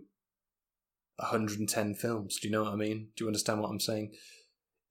[1.16, 2.38] 110 films.
[2.40, 3.08] Do you know what I mean?
[3.16, 4.12] Do you understand what I'm saying?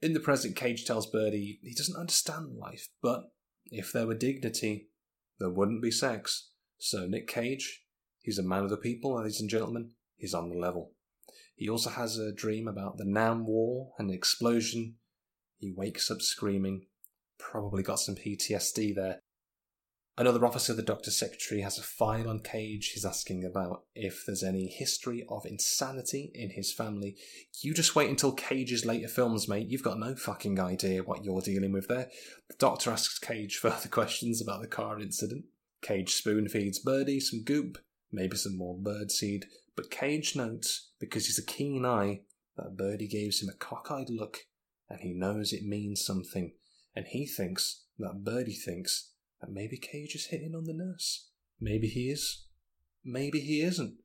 [0.01, 3.31] In the present, Cage tells Birdy he doesn't understand life, but
[3.65, 4.87] if there were dignity,
[5.39, 6.49] there wouldn't be sex.
[6.77, 7.83] So Nick Cage,
[8.21, 9.91] he's a man of the people, ladies and gentlemen.
[10.15, 10.93] He's on the level.
[11.55, 14.95] He also has a dream about the Nam War and an explosion.
[15.57, 16.87] He wakes up screaming.
[17.37, 19.19] Probably got some PTSD there.
[20.17, 22.91] Another officer, the doctor's secretary, has a file on Cage.
[22.93, 27.15] He's asking about if there's any history of insanity in his family.
[27.61, 29.69] You just wait until Cage's later films, mate.
[29.69, 32.09] You've got no fucking idea what you're dealing with there.
[32.49, 35.45] The doctor asks Cage further questions about the car incident.
[35.81, 37.77] Cage spoon feeds Birdy some goop,
[38.11, 39.45] maybe some more birdseed,
[39.75, 42.21] but Cage notes, because he's a keen eye,
[42.57, 44.39] that Birdy gives him a cockeyed look,
[44.89, 46.53] and he knows it means something,
[46.95, 51.29] and he thinks that Birdy thinks that maybe Cage is hitting on the nurse.
[51.59, 52.45] Maybe he is.
[53.03, 53.95] Maybe he isn't.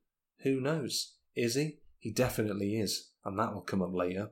[0.43, 1.13] Who knows?
[1.35, 1.79] Is he?
[1.99, 4.31] He definitely is, and that will come up later.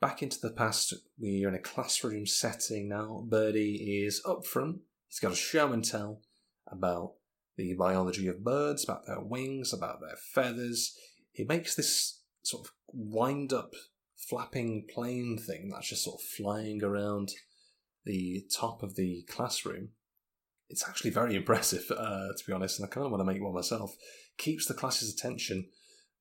[0.00, 3.24] Back into the past, we are in a classroom setting now.
[3.26, 4.78] Birdy is up front.
[5.08, 6.20] He's got a show and tell
[6.66, 7.14] about
[7.58, 10.96] the biology of birds, about their wings, about their feathers.
[11.32, 13.72] He makes this sort of wind up,
[14.16, 17.32] flapping plane thing that's just sort of flying around
[18.06, 19.90] the top of the classroom.
[20.70, 23.42] It's actually very impressive, uh, to be honest, and I kind of want to make
[23.42, 23.96] one myself.
[24.38, 25.68] Keeps the class's attention,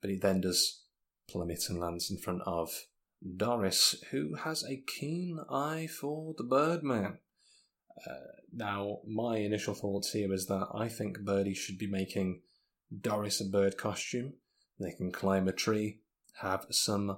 [0.01, 0.81] but he then does
[1.29, 2.71] plummet and lands in front of
[3.35, 7.19] Doris, who has a keen eye for the Birdman.
[8.05, 8.13] Uh,
[8.53, 12.41] now, my initial thoughts here is that I think Birdy should be making
[13.01, 14.33] Doris a bird costume.
[14.79, 16.01] They can climb a tree,
[16.41, 17.17] have some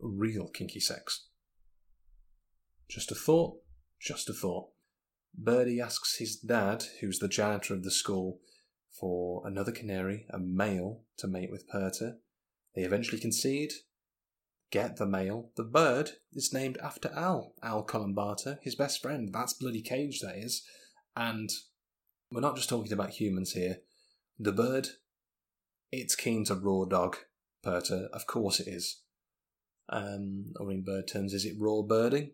[0.00, 1.28] real kinky sex.
[2.88, 3.60] Just a thought.
[4.00, 4.68] Just a thought.
[5.36, 8.40] Birdy asks his dad, who's the janitor of the school,
[8.90, 12.16] for another canary, a male, to mate with Perta.
[12.74, 13.72] They eventually concede,
[14.74, 15.50] get the mail.
[15.54, 19.30] The bird is named after Al, Al Columbato, his best friend.
[19.32, 20.64] That's bloody Cage, that is.
[21.14, 21.48] And
[22.32, 23.78] we're not just talking about humans here.
[24.36, 24.88] The bird,
[25.92, 27.18] it's keen to raw dog
[27.62, 28.08] Perta.
[28.12, 29.02] Of course it is.
[29.88, 32.32] Um, or in bird terms, is it raw birding?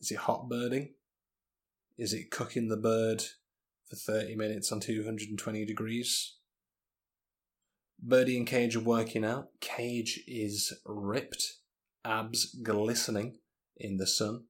[0.00, 0.94] Is it hot birding?
[1.98, 3.24] Is it cooking the bird
[3.90, 6.36] for 30 minutes on 220 degrees?
[8.02, 9.48] Birdy and Cage are working out.
[9.60, 11.58] Cage is ripped,
[12.04, 13.38] abs glistening
[13.76, 14.44] in the sun.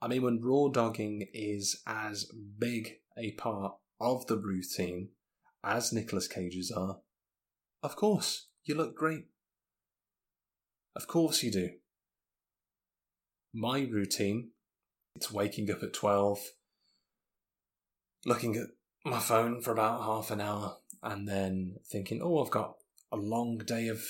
[0.00, 5.10] I mean, when raw dogging is as big a part of the routine
[5.64, 6.98] as Nicolas Cage's are,
[7.82, 9.26] of course, you look great.
[10.94, 11.70] Of course you do.
[13.54, 14.50] My routine
[15.14, 16.38] it's waking up at 12,
[18.24, 18.68] looking at
[19.04, 22.76] my phone for about half an hour and then thinking, oh, I've got
[23.10, 24.02] a long day of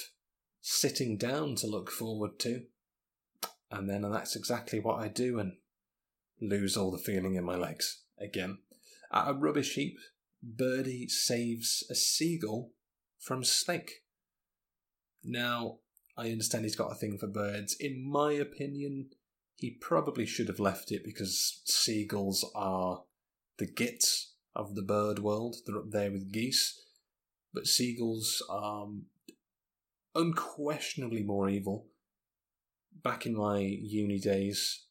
[0.62, 2.62] sitting down to look forward to.
[3.70, 5.54] And then that's exactly what I do and
[6.40, 8.58] lose all the feeling in my legs again.
[9.12, 9.98] At a rubbish heap,
[10.42, 12.70] Birdy saves a seagull
[13.18, 14.04] from snake.
[15.24, 15.78] Now,
[16.16, 17.76] I understand he's got a thing for birds.
[17.78, 19.10] In my opinion,
[19.56, 23.04] he probably should have left it because seagulls are
[23.58, 25.56] the gits of the bird world.
[25.66, 26.80] They're up there with geese.
[27.54, 28.88] But seagulls are
[30.14, 31.86] unquestionably more evil.
[33.02, 34.86] Back in my uni days,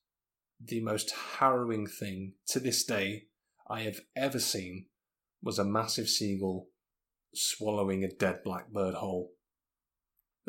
[0.63, 3.27] the most harrowing thing to this day
[3.69, 4.87] I have ever seen
[5.41, 6.67] was a massive seagull
[7.33, 9.31] swallowing a dead blackbird whole.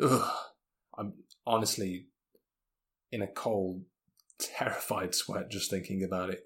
[0.01, 0.31] Ugh.
[0.97, 1.13] I'm
[1.45, 2.07] honestly
[3.11, 3.83] in a cold,
[4.39, 6.41] terrified sweat just thinking about it.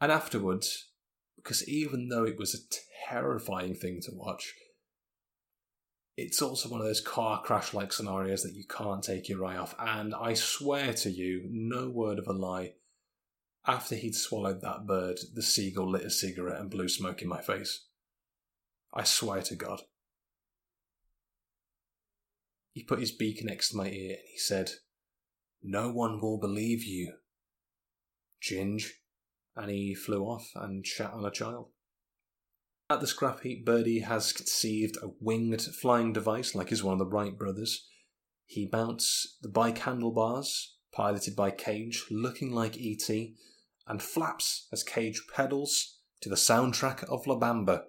[0.00, 0.88] And afterwards,
[1.36, 4.54] because even though it was a terrifying thing to watch,
[6.16, 9.56] it's also one of those car crash like scenarios that you can't take your eye
[9.56, 9.74] off.
[9.78, 12.74] And I swear to you, no word of a lie,
[13.66, 17.40] after he'd swallowed that bird, the seagull lit a cigarette and blew smoke in my
[17.40, 17.86] face.
[18.92, 19.82] I swear to God.
[22.72, 24.70] He put his beak next to my ear and he said,
[25.62, 27.14] No one will believe you,
[28.42, 28.86] Ginge.
[29.54, 31.68] And he flew off and shat on a child.
[32.92, 36.98] At the scrap heap, Birdy has conceived a winged flying device like his one of
[36.98, 37.88] the Wright brothers.
[38.44, 43.34] He mounts the bike handlebars, piloted by Cage, looking like E.T.,
[43.86, 47.84] and flaps as Cage pedals to the soundtrack of La Bamba.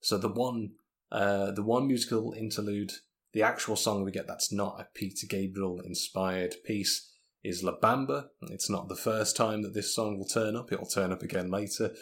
[0.00, 0.72] So the one,
[1.12, 2.90] uh, the one musical interlude,
[3.32, 7.08] the actual song we get that's not a Peter Gabriel inspired piece
[7.44, 8.30] is La Bamba.
[8.50, 10.72] It's not the first time that this song will turn up.
[10.72, 11.94] It'll turn up again later.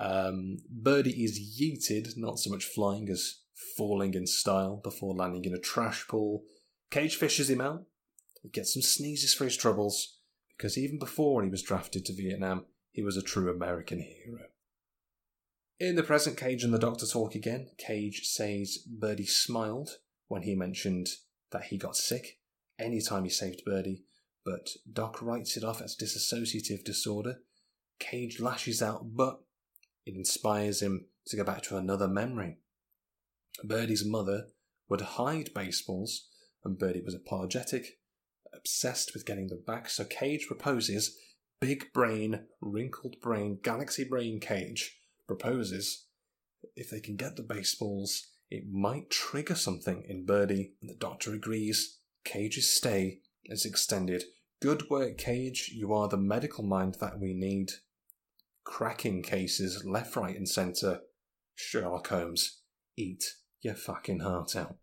[0.00, 3.40] Um, Birdy is yeeted, not so much flying as
[3.76, 6.44] falling in style before landing in a trash pool.
[6.90, 7.84] Cage fishes him out.
[8.42, 10.16] He gets some sneezes for his troubles,
[10.56, 14.46] because even before he was drafted to Vietnam, he was a true American hero.
[15.78, 17.68] In the present, Cage and the Doctor talk again.
[17.76, 19.98] Cage says Birdy smiled
[20.28, 21.08] when he mentioned
[21.52, 22.38] that he got sick
[22.78, 24.04] anytime he saved Birdy,
[24.46, 27.40] but Doc writes it off as dissociative disorder.
[27.98, 29.40] Cage lashes out, but
[30.06, 32.58] it inspires him to go back to another memory.
[33.64, 34.48] Birdy's mother
[34.88, 36.28] would hide baseballs,
[36.64, 37.98] and Birdy was apologetic,
[38.52, 41.16] obsessed with getting them back, so Cage proposes,
[41.60, 46.06] big brain, wrinkled brain, galaxy brain Cage proposes,
[46.76, 51.32] if they can get the baseballs, it might trigger something in Birdy, and the doctor
[51.32, 51.98] agrees.
[52.24, 54.24] Cage's stay is extended.
[54.60, 55.70] Good work, Cage.
[55.74, 57.70] You are the medical mind that we need
[58.64, 61.00] cracking cases left, right, and centre.
[61.54, 62.62] Sherlock Holmes,
[62.96, 63.22] eat
[63.60, 64.76] your fucking heart out.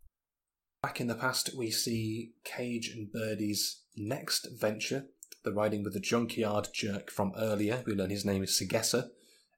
[0.81, 5.05] Back in the past, we see Cage and Birdy's next venture.
[5.43, 7.83] They're riding with the junkyard jerk from earlier.
[7.85, 9.09] We learn his name is Segessa,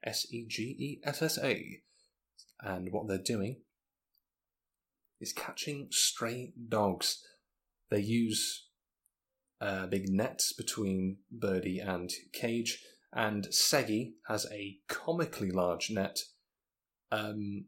[0.03, 1.81] S E G E S S A.
[2.61, 3.57] And what they're doing
[5.19, 7.21] is catching stray dogs.
[7.89, 8.67] They use
[9.59, 12.81] uh, big nets between Birdy and Cage
[13.13, 16.19] and Seggy has a comically large net.
[17.11, 17.65] Um,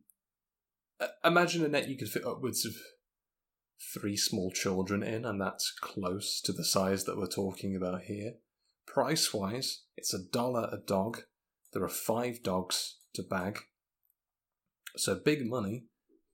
[1.23, 2.73] imagine a net you could fit upwards of
[3.93, 8.33] three small children in, and that's close to the size that we're talking about here.
[8.85, 11.21] Price wise, it's a dollar a dog.
[11.73, 13.59] There are five dogs to bag.
[14.97, 15.85] So big money.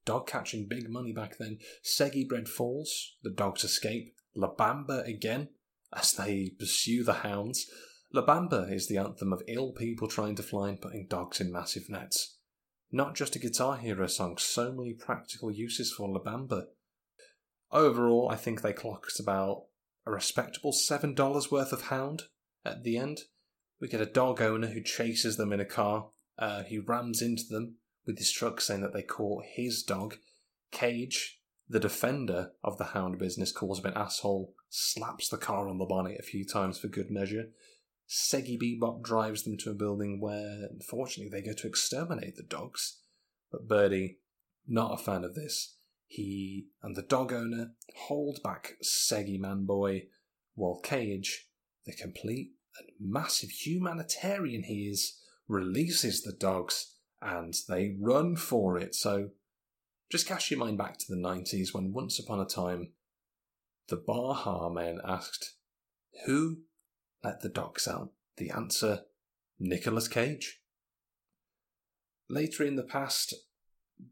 [0.06, 1.60] Dog catching big money back then.
[1.86, 3.16] Seggy bread falls.
[3.24, 4.16] The dogs escape.
[4.36, 5.50] La Bamba again
[5.96, 7.70] as they pursue the hounds.
[8.14, 11.52] La Bamba is the anthem of ill people trying to fly and putting dogs in
[11.52, 12.38] massive nets.
[12.90, 16.68] Not just a Guitar Hero song, so many practical uses for La Bamba.
[17.70, 19.66] Overall, I think they clocked about
[20.06, 22.24] a respectable $7 worth of hound
[22.64, 23.20] at the end.
[23.82, 26.12] We get a dog owner who chases them in a car.
[26.40, 30.16] Uh, he rams into them with his truck saying that they caught his dog.
[30.72, 35.78] Cage, the defender of the hound business, calls him an asshole, slaps the car on
[35.78, 37.48] the bonnet a few times for good measure.
[38.08, 43.02] Seggy Bebop drives them to a building where, unfortunately, they go to exterminate the dogs.
[43.52, 44.20] But Birdy,
[44.68, 45.76] not a fan of this.
[46.08, 50.08] He and the dog owner hold back Seggy Manboy,
[50.56, 51.50] while Cage,
[51.86, 58.96] the complete and massive humanitarian he is, releases the dogs and they run for it.
[58.96, 59.30] So
[60.10, 62.94] just cast your mind back to the 90s when once upon a time
[63.90, 65.56] the Baha men asked,
[66.26, 66.60] Who
[67.24, 68.12] let the dogs out?
[68.38, 69.02] The answer
[69.60, 70.62] Nicolas Cage.
[72.30, 73.34] Later in the past,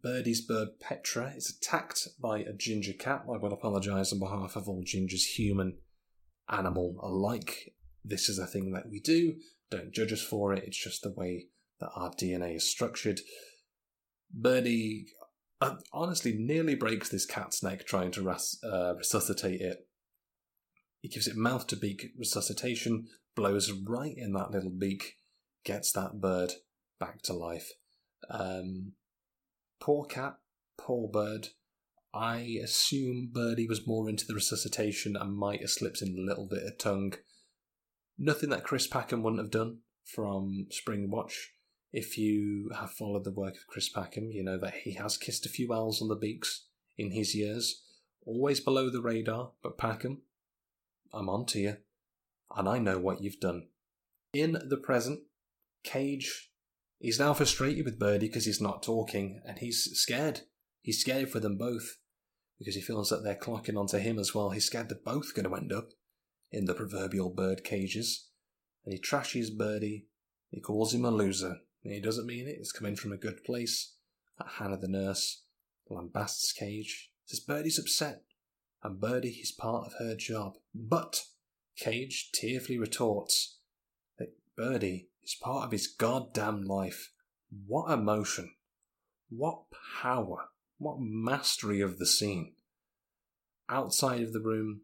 [0.04, 3.24] Birdy's bird Petra is attacked by a ginger cat.
[3.32, 5.78] I will apologise on behalf of all gingers, human,
[6.50, 7.74] animal alike.
[8.04, 9.36] This is a thing that we do.
[9.70, 10.64] Don't judge us for it.
[10.66, 11.48] It's just the way
[11.80, 13.20] that our DNA is structured.
[14.32, 15.08] Birdy
[15.62, 19.85] uh, honestly nearly breaks this cat's neck trying to ras- uh, resuscitate it.
[21.06, 25.18] He gives it mouth to beak resuscitation, blows right in that little beak,
[25.64, 26.54] gets that bird
[27.00, 27.74] back to life.
[28.28, 28.94] Um,
[29.80, 30.38] poor cat,
[30.80, 31.50] poor bird.
[32.12, 36.48] I assume Birdy was more into the resuscitation and might have slipped in a little
[36.48, 37.14] bit of tongue.
[38.18, 41.36] Nothing that Chris Packham wouldn't have done from Springwatch.
[41.94, 45.46] If you have followed the work of Chris Packham, you know that he has kissed
[45.46, 46.66] a few owls on the beaks
[46.98, 47.84] in his years,
[48.26, 50.24] always below the radar, but Packham,
[51.14, 51.78] I'm on to you,
[52.56, 53.68] and I know what you've done.
[54.34, 55.22] In the present,
[55.84, 56.50] Cage
[57.00, 60.42] is now frustrated with Birdy because he's not talking, and he's scared.
[60.82, 61.98] He's scared for them both
[62.60, 64.52] because he feels that they're clocking onto him as well.
[64.52, 65.90] He's scared they're both going to end up
[66.52, 68.30] in the proverbial bird cages.
[68.86, 70.08] And he trashes Birdy.
[70.52, 71.58] He calls him a loser.
[71.84, 72.58] And he doesn't mean it.
[72.60, 73.96] It's coming from a good place.
[74.38, 75.44] That Hannah the nurse
[75.90, 77.12] lambasts Cage.
[77.26, 78.22] Says Birdy's upset.
[78.86, 80.58] And Birdy is part of her job.
[80.76, 81.24] But
[81.76, 83.58] Cage tearfully retorts
[84.20, 87.12] that Birdy is part of his goddamn life.
[87.66, 88.52] What emotion.
[89.30, 89.64] What
[90.04, 90.50] power.
[90.78, 92.54] What mastery of the scene.
[93.68, 94.82] Outside of the room,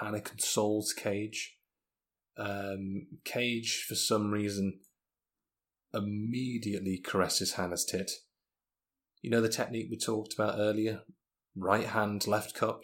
[0.00, 1.58] Hannah consoles Cage.
[2.36, 4.80] Um, Cage, for some reason,
[5.94, 8.10] immediately caresses Hannah's tit.
[9.22, 11.02] You know the technique we talked about earlier?
[11.54, 12.82] Right hand, left cup,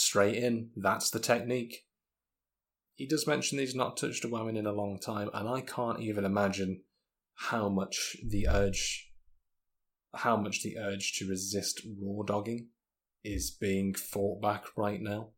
[0.00, 0.70] straight in.
[0.76, 1.86] That's the technique.
[2.94, 6.00] He does mention he's not touched a woman in a long time, and I can't
[6.00, 6.82] even imagine
[7.34, 9.06] how much the urge
[10.14, 12.68] how much the urge to resist raw dogging
[13.22, 15.28] is being fought back right now.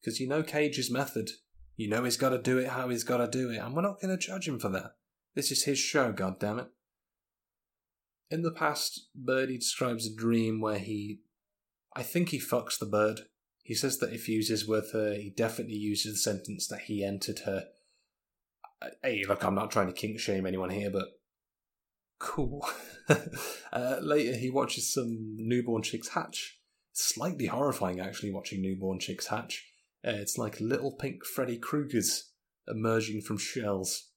[0.00, 1.30] Because you know Cage's method.
[1.76, 3.82] You know he's got to do it how he's got to do it, and we're
[3.82, 4.96] not going to judge him for that.
[5.34, 6.68] This is his show, God damn it.
[8.30, 11.20] In the past, Birdy describes a dream where he.
[11.96, 13.22] I think he fucks the bird.
[13.70, 17.04] He says that if he uses with her, he definitely uses the sentence that he
[17.04, 17.68] entered her.
[19.00, 21.04] Hey, look, I'm not trying to kink shame anyone here, but
[22.18, 22.68] cool.
[23.72, 26.58] uh, later, he watches some newborn chicks hatch.
[26.92, 29.68] slightly horrifying, actually, watching newborn chicks hatch.
[30.04, 32.22] Uh, it's like little pink Freddy Kruegers
[32.66, 34.08] emerging from shells.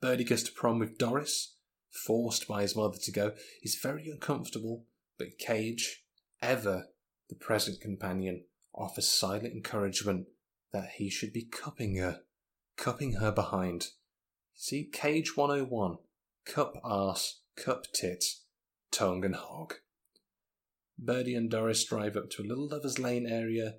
[0.00, 1.58] Birdy goes to prom with Doris,
[1.92, 3.34] forced by his mother to go.
[3.60, 4.86] He's very uncomfortable,
[5.16, 6.02] but Cage,
[6.42, 6.86] ever
[7.32, 10.26] the present companion, offers silent encouragement
[10.72, 12.20] that he should be cupping her,
[12.76, 13.88] cupping her behind.
[14.54, 15.98] See, Cage 101
[16.44, 18.42] cup arse, cup tits,
[18.90, 19.74] tongue and hog.
[20.98, 23.76] Birdy and Doris drive up to a little Lover's Lane area,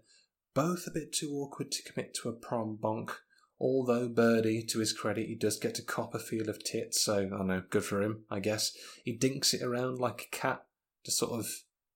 [0.53, 3.11] both a bit too awkward to commit to a prom bonk.
[3.59, 7.29] Although Birdy, to his credit, he does get a cop a feel of tits, so
[7.39, 8.75] I know, good for him, I guess.
[9.05, 10.65] He dinks it around like a cat,
[11.05, 11.47] just sort of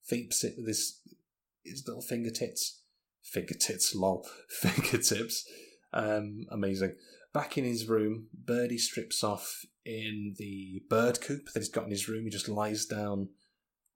[0.03, 1.01] feeps it with his
[1.69, 2.81] his little fingertips.
[3.23, 4.27] Fingertips, lol.
[4.49, 5.47] Fingertips.
[5.93, 6.95] Um, amazing.
[7.33, 11.91] Back in his room, Birdy strips off in the bird coop that he's got in
[11.91, 12.23] his room.
[12.23, 13.29] He just lies down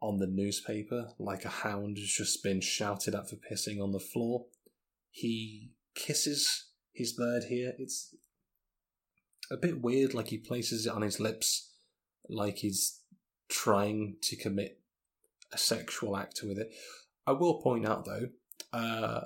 [0.02, 4.00] on the newspaper like a hound has just been shouted at for pissing on the
[4.00, 4.46] floor.
[5.12, 7.74] He kisses his bird here.
[7.78, 8.16] It's
[9.52, 11.72] a bit weird, like he places it on his lips,
[12.30, 13.02] like he's
[13.50, 14.80] trying to commit
[15.52, 16.72] a sexual act with it.
[17.26, 18.30] I will point out though,
[18.74, 19.22] uh,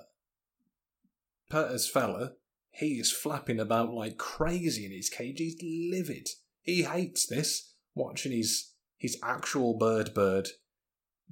[1.49, 2.33] fella,
[2.71, 5.39] he is flapping about like crazy in his cage.
[5.39, 6.27] He's livid.
[6.61, 10.49] He hates this, watching his his actual bird bird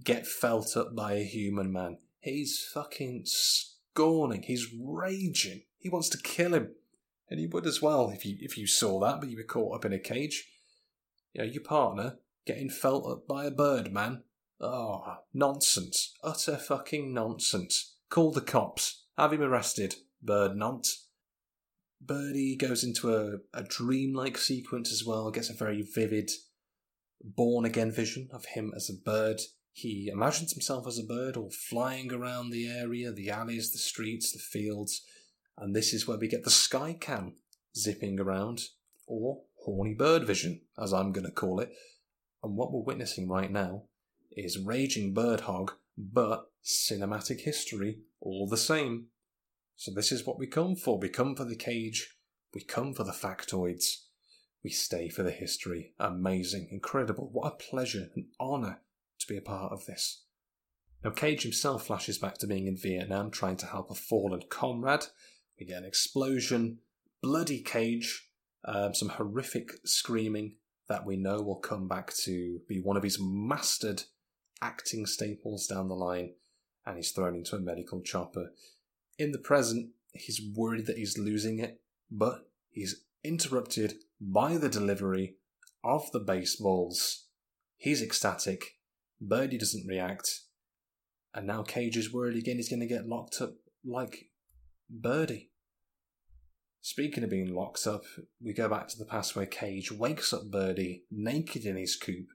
[0.04, 1.98] get felt up by a human man.
[2.20, 4.44] He's fucking scorning.
[4.44, 5.64] He's raging.
[5.80, 6.76] He wants to kill him,
[7.30, 9.76] and he would as well if you if you saw that, but you were caught
[9.76, 10.50] up in a cage.
[11.34, 14.24] You know, your partner getting felt up by a bird man.
[14.64, 16.14] Oh, nonsense.
[16.24, 17.98] Utter fucking nonsense.
[18.10, 19.04] Call the cops.
[19.18, 19.96] Have him arrested.
[20.22, 21.10] Bird nonce.
[22.00, 26.32] Birdy goes into a, a dreamlike sequence as well, gets a very vivid
[27.22, 29.42] born again vision of him as a bird.
[29.74, 34.32] He imagines himself as a bird, all flying around the area, the alleys, the streets,
[34.32, 35.02] the fields,
[35.58, 37.36] and this is where we get the sky cam
[37.78, 38.62] zipping around,
[39.08, 41.72] or horny bird vision, as I'm going to call it.
[42.44, 43.84] And what we're witnessing right now
[44.36, 49.08] is raging bird hog, but cinematic history all the same.
[49.76, 50.98] So this is what we come for.
[50.98, 52.16] We come for the cage.
[52.54, 54.04] We come for the factoids.
[54.64, 55.94] we stay for the history.
[56.00, 57.30] Amazing, incredible.
[57.34, 58.80] What a pleasure and honour
[59.20, 60.24] to be a part of this.
[61.04, 65.08] Now, Cage himself flashes back to being in Vietnam trying to help a fallen comrade.
[65.60, 66.80] We get an explosion,
[67.22, 68.30] bloody Cage,
[68.66, 70.56] um, some horrific screaming
[70.88, 74.04] that we know will come back to be one of his mastered
[74.64, 76.34] acting staples down the line,
[76.86, 78.54] and he's thrown into a medical chopper.
[79.20, 85.36] In the present, he's worried that he's losing it, but he's interrupted by the delivery
[85.84, 87.26] of the baseballs.
[87.76, 88.78] He's ecstatic.
[89.20, 90.42] Birdy doesn't react.
[91.34, 94.30] And now Cage is worried again he's going to get locked up like
[94.90, 95.50] Birdy.
[96.80, 98.04] Speaking of being locked up,
[98.42, 102.28] we go back to the past where Cage wakes up Birdy naked in his coop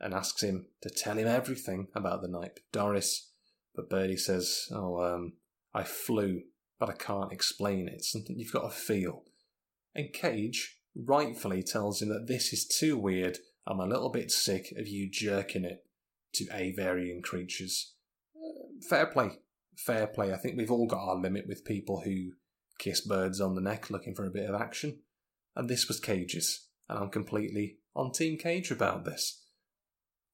[0.00, 3.30] and asks him to tell him everything about the night with Doris.
[3.74, 5.34] But Birdy says, Oh, um,
[5.74, 6.42] I flew,
[6.78, 7.94] but I can't explain it.
[7.94, 9.24] It's something you've got to feel.
[9.94, 13.38] And Cage rightfully tells him that this is too weird.
[13.66, 15.84] I'm a little bit sick of you jerking it
[16.34, 17.94] to Avarian creatures.
[18.34, 19.30] Uh, fair play.
[19.76, 20.32] Fair play.
[20.32, 22.32] I think we've all got our limit with people who
[22.78, 25.00] kiss birds on the neck looking for a bit of action.
[25.54, 29.42] And this was Cage's, and I'm completely on Team Cage about this.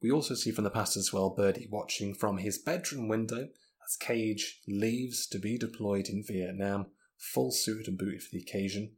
[0.07, 3.49] We also see from the past as well Birdy watching from his bedroom window
[3.85, 6.87] as Cage leaves to be deployed in Vietnam,
[7.19, 8.93] full suit and booted for the occasion.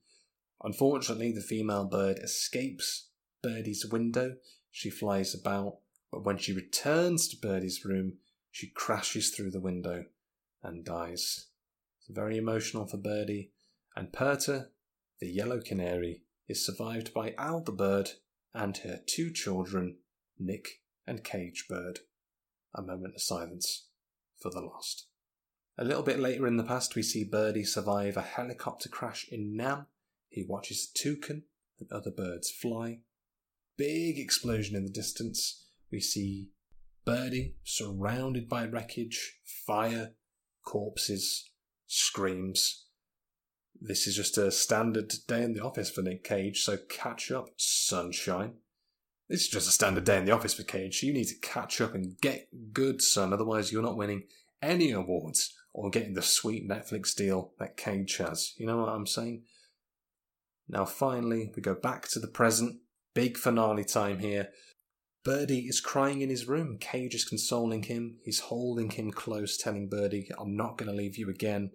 [0.63, 3.09] Unfortunately, the female bird escapes
[3.43, 4.37] Birdy's window.
[4.71, 5.79] She flies about,
[6.13, 8.19] but when she returns to Birdy's room,
[8.51, 10.05] she crashes through the window
[10.63, 11.47] and dies.
[12.01, 13.53] It's very emotional for Birdy,
[13.97, 14.69] and Perta,
[15.21, 18.11] the yellow canary, is survived by Al the bird
[18.53, 19.97] and her two children,
[20.39, 22.01] Nick and Cage Bird.
[22.75, 23.89] A moment of silence
[24.41, 25.07] for the lost.
[25.79, 29.57] A little bit later in the past, we see Birdy survive a helicopter crash in
[29.57, 29.87] Nam.
[30.29, 31.45] He watches a toucan
[31.79, 33.01] and other birds fly.
[33.77, 35.67] Big explosion in the distance.
[35.91, 36.51] We see
[37.05, 40.15] Birdy surrounded by wreckage, fire,
[40.65, 41.51] corpses,
[41.87, 42.87] screams.
[43.81, 47.51] This is just a standard day in the office for Nick Cage, so catch up,
[47.57, 48.55] sunshine.
[49.29, 51.03] This is just a standard day in the office for Cage.
[51.03, 53.33] You need to catch up and get good, son.
[53.33, 54.25] Otherwise, you're not winning
[54.63, 58.55] any awards or getting the sweet Netflix deal that Cage has.
[58.57, 59.43] You know what I'm saying?
[60.67, 62.81] Now, finally, we go back to the present.
[63.15, 64.49] Big finale time here.
[65.25, 66.79] Birdy is crying in his room.
[66.79, 68.17] Cage is consoling him.
[68.23, 71.73] He's holding him close, telling Birdy, I'm not going to leave you again.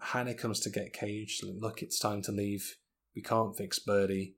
[0.00, 1.40] Hannah comes to get Cage.
[1.42, 2.76] Look, it's time to leave.
[3.16, 4.34] We can't fix Birdy.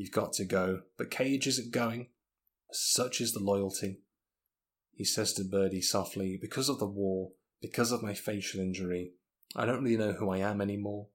[0.00, 0.80] You've got to go.
[0.96, 2.08] But Cage isn't going.
[2.72, 3.98] Such is the loyalty.
[4.94, 9.12] He says to Birdy softly, Because of the war, because of my facial injury,
[9.54, 11.08] I don't really know who I am anymore.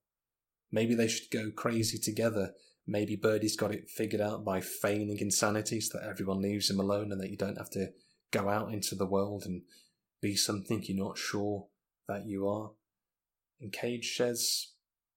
[0.72, 2.54] Maybe they should go crazy together.
[2.86, 7.12] Maybe Birdy's got it figured out by feigning insanity so that everyone leaves him alone
[7.12, 7.88] and that you don't have to
[8.30, 9.64] go out into the world and
[10.22, 11.70] be something you're not sure
[12.08, 12.74] that you are.
[13.60, 14.74] And Cage says,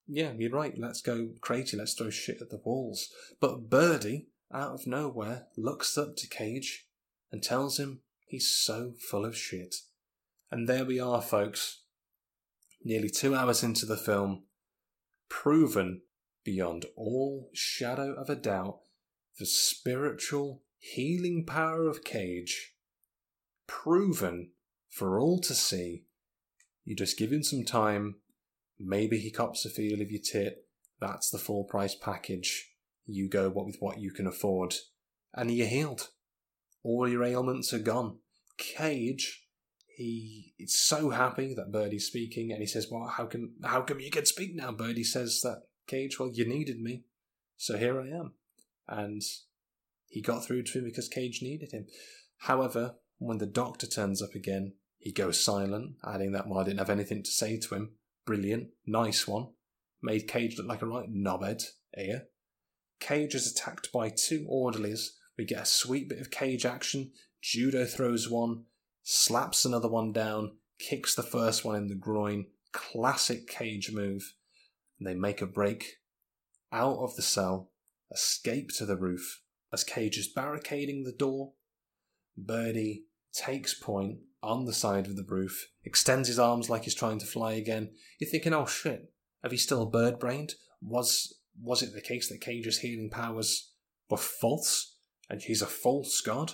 [0.09, 0.77] yeah, you're right.
[0.77, 1.77] Let's go crazy.
[1.77, 3.11] Let's throw shit at the walls.
[3.41, 6.87] But Birdy, out of nowhere, looks up to Cage
[7.31, 9.77] and tells him he's so full of shit.
[10.51, 11.83] And there we are, folks.
[12.83, 14.45] Nearly two hours into the film,
[15.29, 16.03] proven
[16.45, 18.79] beyond all shadow of a doubt
[19.39, 22.75] the spiritual healing power of Cage.
[23.67, 24.53] Proven
[24.89, 26.05] for all to see.
[26.85, 28.17] You just give him some time
[28.79, 30.67] Maybe he cops a feel of your tit.
[31.01, 32.73] That's the full price package.
[33.07, 34.75] You go with what you can afford,
[35.35, 36.09] and you're healed.
[36.83, 38.19] All your ailments are gone.
[38.57, 39.47] Cage,
[39.87, 44.01] he is so happy that Birdy's speaking, and he says, "Well, how come how come
[44.01, 47.05] you can speak now?" Birdy says that Cage, well, you needed me,
[47.57, 48.35] so here I am,
[48.87, 49.23] and
[50.07, 51.87] he got through to him because Cage needed him.
[52.37, 56.79] However, when the doctor turns up again, he goes silent, adding that, well, I didn't
[56.79, 57.98] have anything to say to him.
[58.29, 58.69] Brilliant.
[58.87, 59.47] Nice one.
[60.03, 61.65] Made Cage look like a right knobhead
[61.97, 62.25] here.
[63.01, 65.15] Cage is attacked by two orderlies.
[65.39, 67.13] We get a sweet bit of cage action.
[67.41, 68.65] Judo throws one,
[69.03, 72.49] slaps another one down, kicks the first one in the groin.
[72.71, 74.35] Classic cage move.
[74.99, 76.01] And they make a break
[76.71, 77.71] out of the cell,
[78.13, 79.41] escape to the roof.
[79.73, 81.53] As Cage is barricading the door,
[82.37, 87.19] Birdy takes point on the side of the roof, extends his arms like he's trying
[87.19, 87.91] to fly again.
[88.19, 89.13] You're thinking, oh shit,
[89.43, 90.55] have he still bird brained?
[90.81, 93.73] Was was it the case that Cage's healing powers
[94.09, 94.97] were false
[95.29, 96.53] and he's a false god?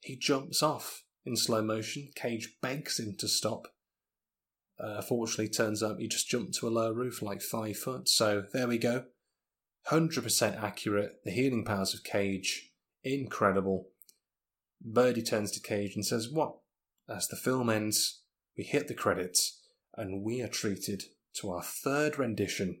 [0.00, 2.10] He jumps off in slow motion.
[2.14, 3.68] Cage begs him to stop.
[4.78, 8.08] Uh, fortunately, turns out he just jumped to a lower roof like five foot.
[8.08, 9.06] So there we go.
[9.88, 11.20] 100% accurate.
[11.24, 12.70] The healing powers of Cage,
[13.02, 13.88] incredible.
[14.80, 16.58] Birdy turns to Cage and says, What?
[17.08, 18.20] As the film ends,
[18.56, 19.60] we hit the credits,
[19.96, 21.04] and we are treated
[21.34, 22.80] to our third rendition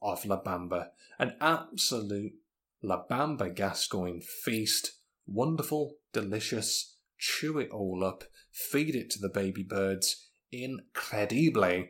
[0.00, 2.34] of La Bamba, an absolute
[2.82, 4.92] La Bamba Gascoigne feast.
[5.26, 11.86] Wonderful, delicious, chew it all up, feed it to the baby birds, incredible.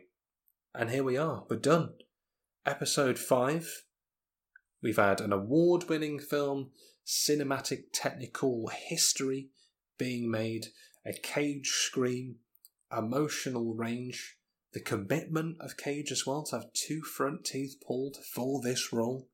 [0.73, 1.93] And here we are, we're done.
[2.65, 3.83] Episode 5.
[4.81, 6.71] We've had an award winning film,
[7.05, 9.49] cinematic technical history
[9.97, 10.67] being made,
[11.05, 12.37] a cage scream,
[12.95, 14.37] emotional range,
[14.75, 19.29] the commitment of Cage as well to have two front teeth pulled for this role.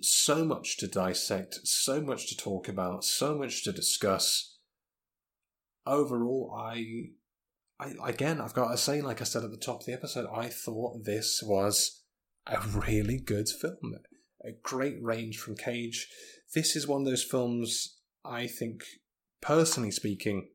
[0.00, 4.58] So much to dissect, so much to talk about, so much to discuss.
[5.84, 7.08] Overall, I,
[7.80, 10.28] I again, I've got to say, like I said at the top of the episode,
[10.32, 12.02] I thought this was
[12.46, 13.96] a really good film.
[14.44, 16.08] A great range from Cage.
[16.54, 18.84] This is one of those films I think,
[19.40, 20.50] personally speaking,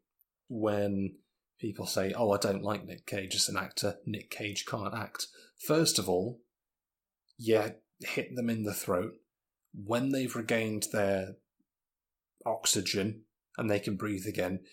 [0.54, 1.16] when
[1.60, 4.00] people say, "Oh, I don't like Nick Cage as an actor.
[4.06, 5.28] Nick Cage can't act."
[5.58, 6.42] First of all,
[7.38, 9.14] yeah, hit them in the throat
[9.74, 11.38] when they've regained their
[12.46, 13.26] oxygen
[13.58, 14.66] and they can breathe again.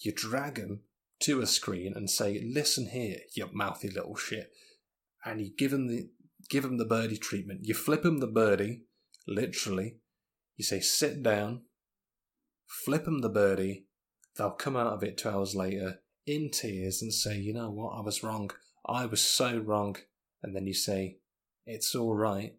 [0.00, 0.84] You drag them
[1.20, 4.52] to a screen and say, "Listen here, you mouthy little shit,"
[5.24, 6.10] and you give them the
[6.48, 7.60] give them the birdie treatment.
[7.64, 8.86] You flip them the birdie,
[9.26, 10.00] literally.
[10.56, 11.66] You say, "Sit down."
[12.84, 13.87] Flip them the birdie.
[14.38, 17.94] They'll come out of it two hours later in tears and say, you know what,
[17.98, 18.50] I was wrong.
[18.86, 19.96] I was so wrong.
[20.42, 21.18] And then you say,
[21.66, 22.54] it's all right.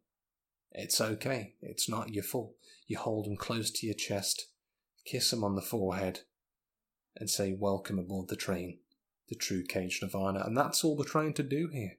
[0.72, 1.56] It's okay.
[1.62, 2.54] It's not your fault.
[2.86, 4.48] You hold them close to your chest,
[5.06, 6.22] kiss them on the forehead,
[7.16, 8.80] and say, welcome aboard the train,
[9.30, 10.44] the true Cage Nirvana.
[10.46, 11.98] And that's all we're trying to do here.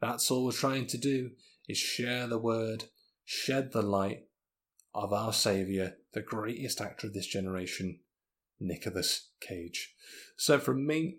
[0.00, 1.30] That's all we're trying to do
[1.68, 2.84] is share the word,
[3.24, 4.24] shed the light
[4.94, 8.00] of our Saviour, the greatest actor of this generation,
[8.60, 9.94] Nicolas Cage.
[10.36, 11.18] So from me,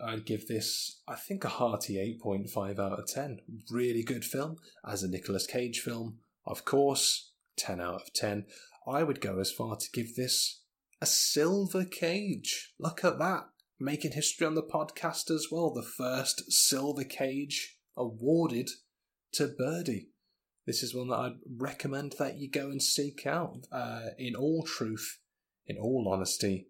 [0.00, 3.40] I'd give this, I think, a hearty 8.5 out of 10.
[3.70, 4.56] Really good film.
[4.86, 8.46] As a Nicolas Cage film, of course, 10 out of 10.
[8.86, 10.62] I would go as far to give this
[11.00, 12.72] a silver cage.
[12.78, 13.44] Look at that.
[13.78, 15.72] Making history on the podcast as well.
[15.72, 18.68] The first silver cage awarded
[19.32, 20.08] to Birdy.
[20.66, 24.62] This is one that I'd recommend that you go and seek out uh, in all
[24.62, 25.18] truth,
[25.70, 26.66] in all honesty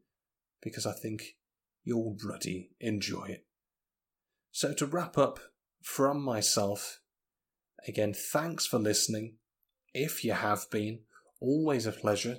[0.63, 1.37] because I think
[1.83, 3.47] you'll bloody enjoy it.
[4.53, 5.41] So, to wrap up
[5.83, 7.01] from myself,
[7.89, 9.37] again, thanks for listening.
[9.95, 11.01] If you have been,
[11.41, 12.39] always a pleasure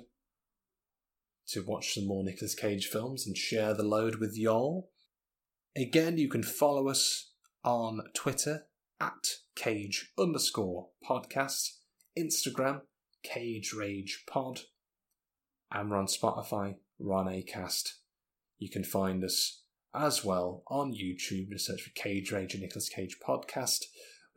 [1.48, 4.90] to watch some more Nicolas Cage films and share the load with y'all.
[5.76, 7.32] Again, you can follow us
[7.64, 8.66] on Twitter
[9.00, 11.78] at cage underscore podcast,
[12.16, 12.82] Instagram,
[13.22, 14.60] cage rage pod,
[15.72, 17.94] and we're on Spotify, on Acast.
[18.58, 19.62] You can find us
[19.94, 21.50] as well on YouTube.
[21.50, 23.84] Just search for Cage Rage and Nicolas Cage podcast.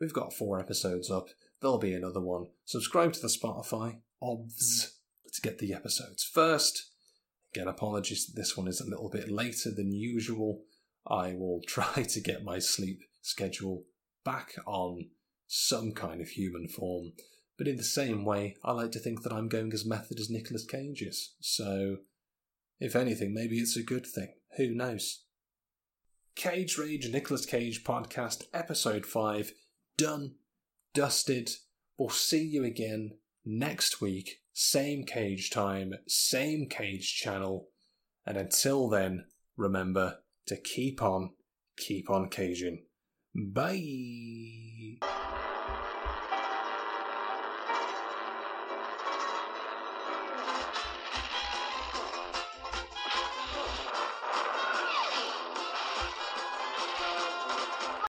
[0.00, 1.28] We've got four episodes up.
[1.60, 2.46] There'll be another one.
[2.64, 4.98] Subscribe to the Spotify obs
[5.32, 6.90] to get the episodes first.
[7.54, 10.62] Again, apologies that this one is a little bit later than usual.
[11.06, 13.84] I will try to get my sleep schedule
[14.24, 15.10] back on
[15.46, 17.12] some kind of human form.
[17.58, 20.30] But in the same way, I like to think that I'm going as method as
[20.30, 21.34] Nicolas Cage is.
[21.40, 21.98] So
[22.78, 24.34] if anything, maybe it's a good thing.
[24.56, 25.24] Who knows?
[26.34, 29.52] Cage Rage Nicolas Cage podcast, episode 5,
[29.96, 30.34] done,
[30.92, 31.50] dusted.
[31.96, 33.12] We'll see you again
[33.44, 34.40] next week.
[34.52, 37.68] Same cage time, same cage channel.
[38.26, 39.24] And until then,
[39.56, 41.30] remember to keep on,
[41.78, 42.84] keep on caging.
[43.34, 44.98] Bye.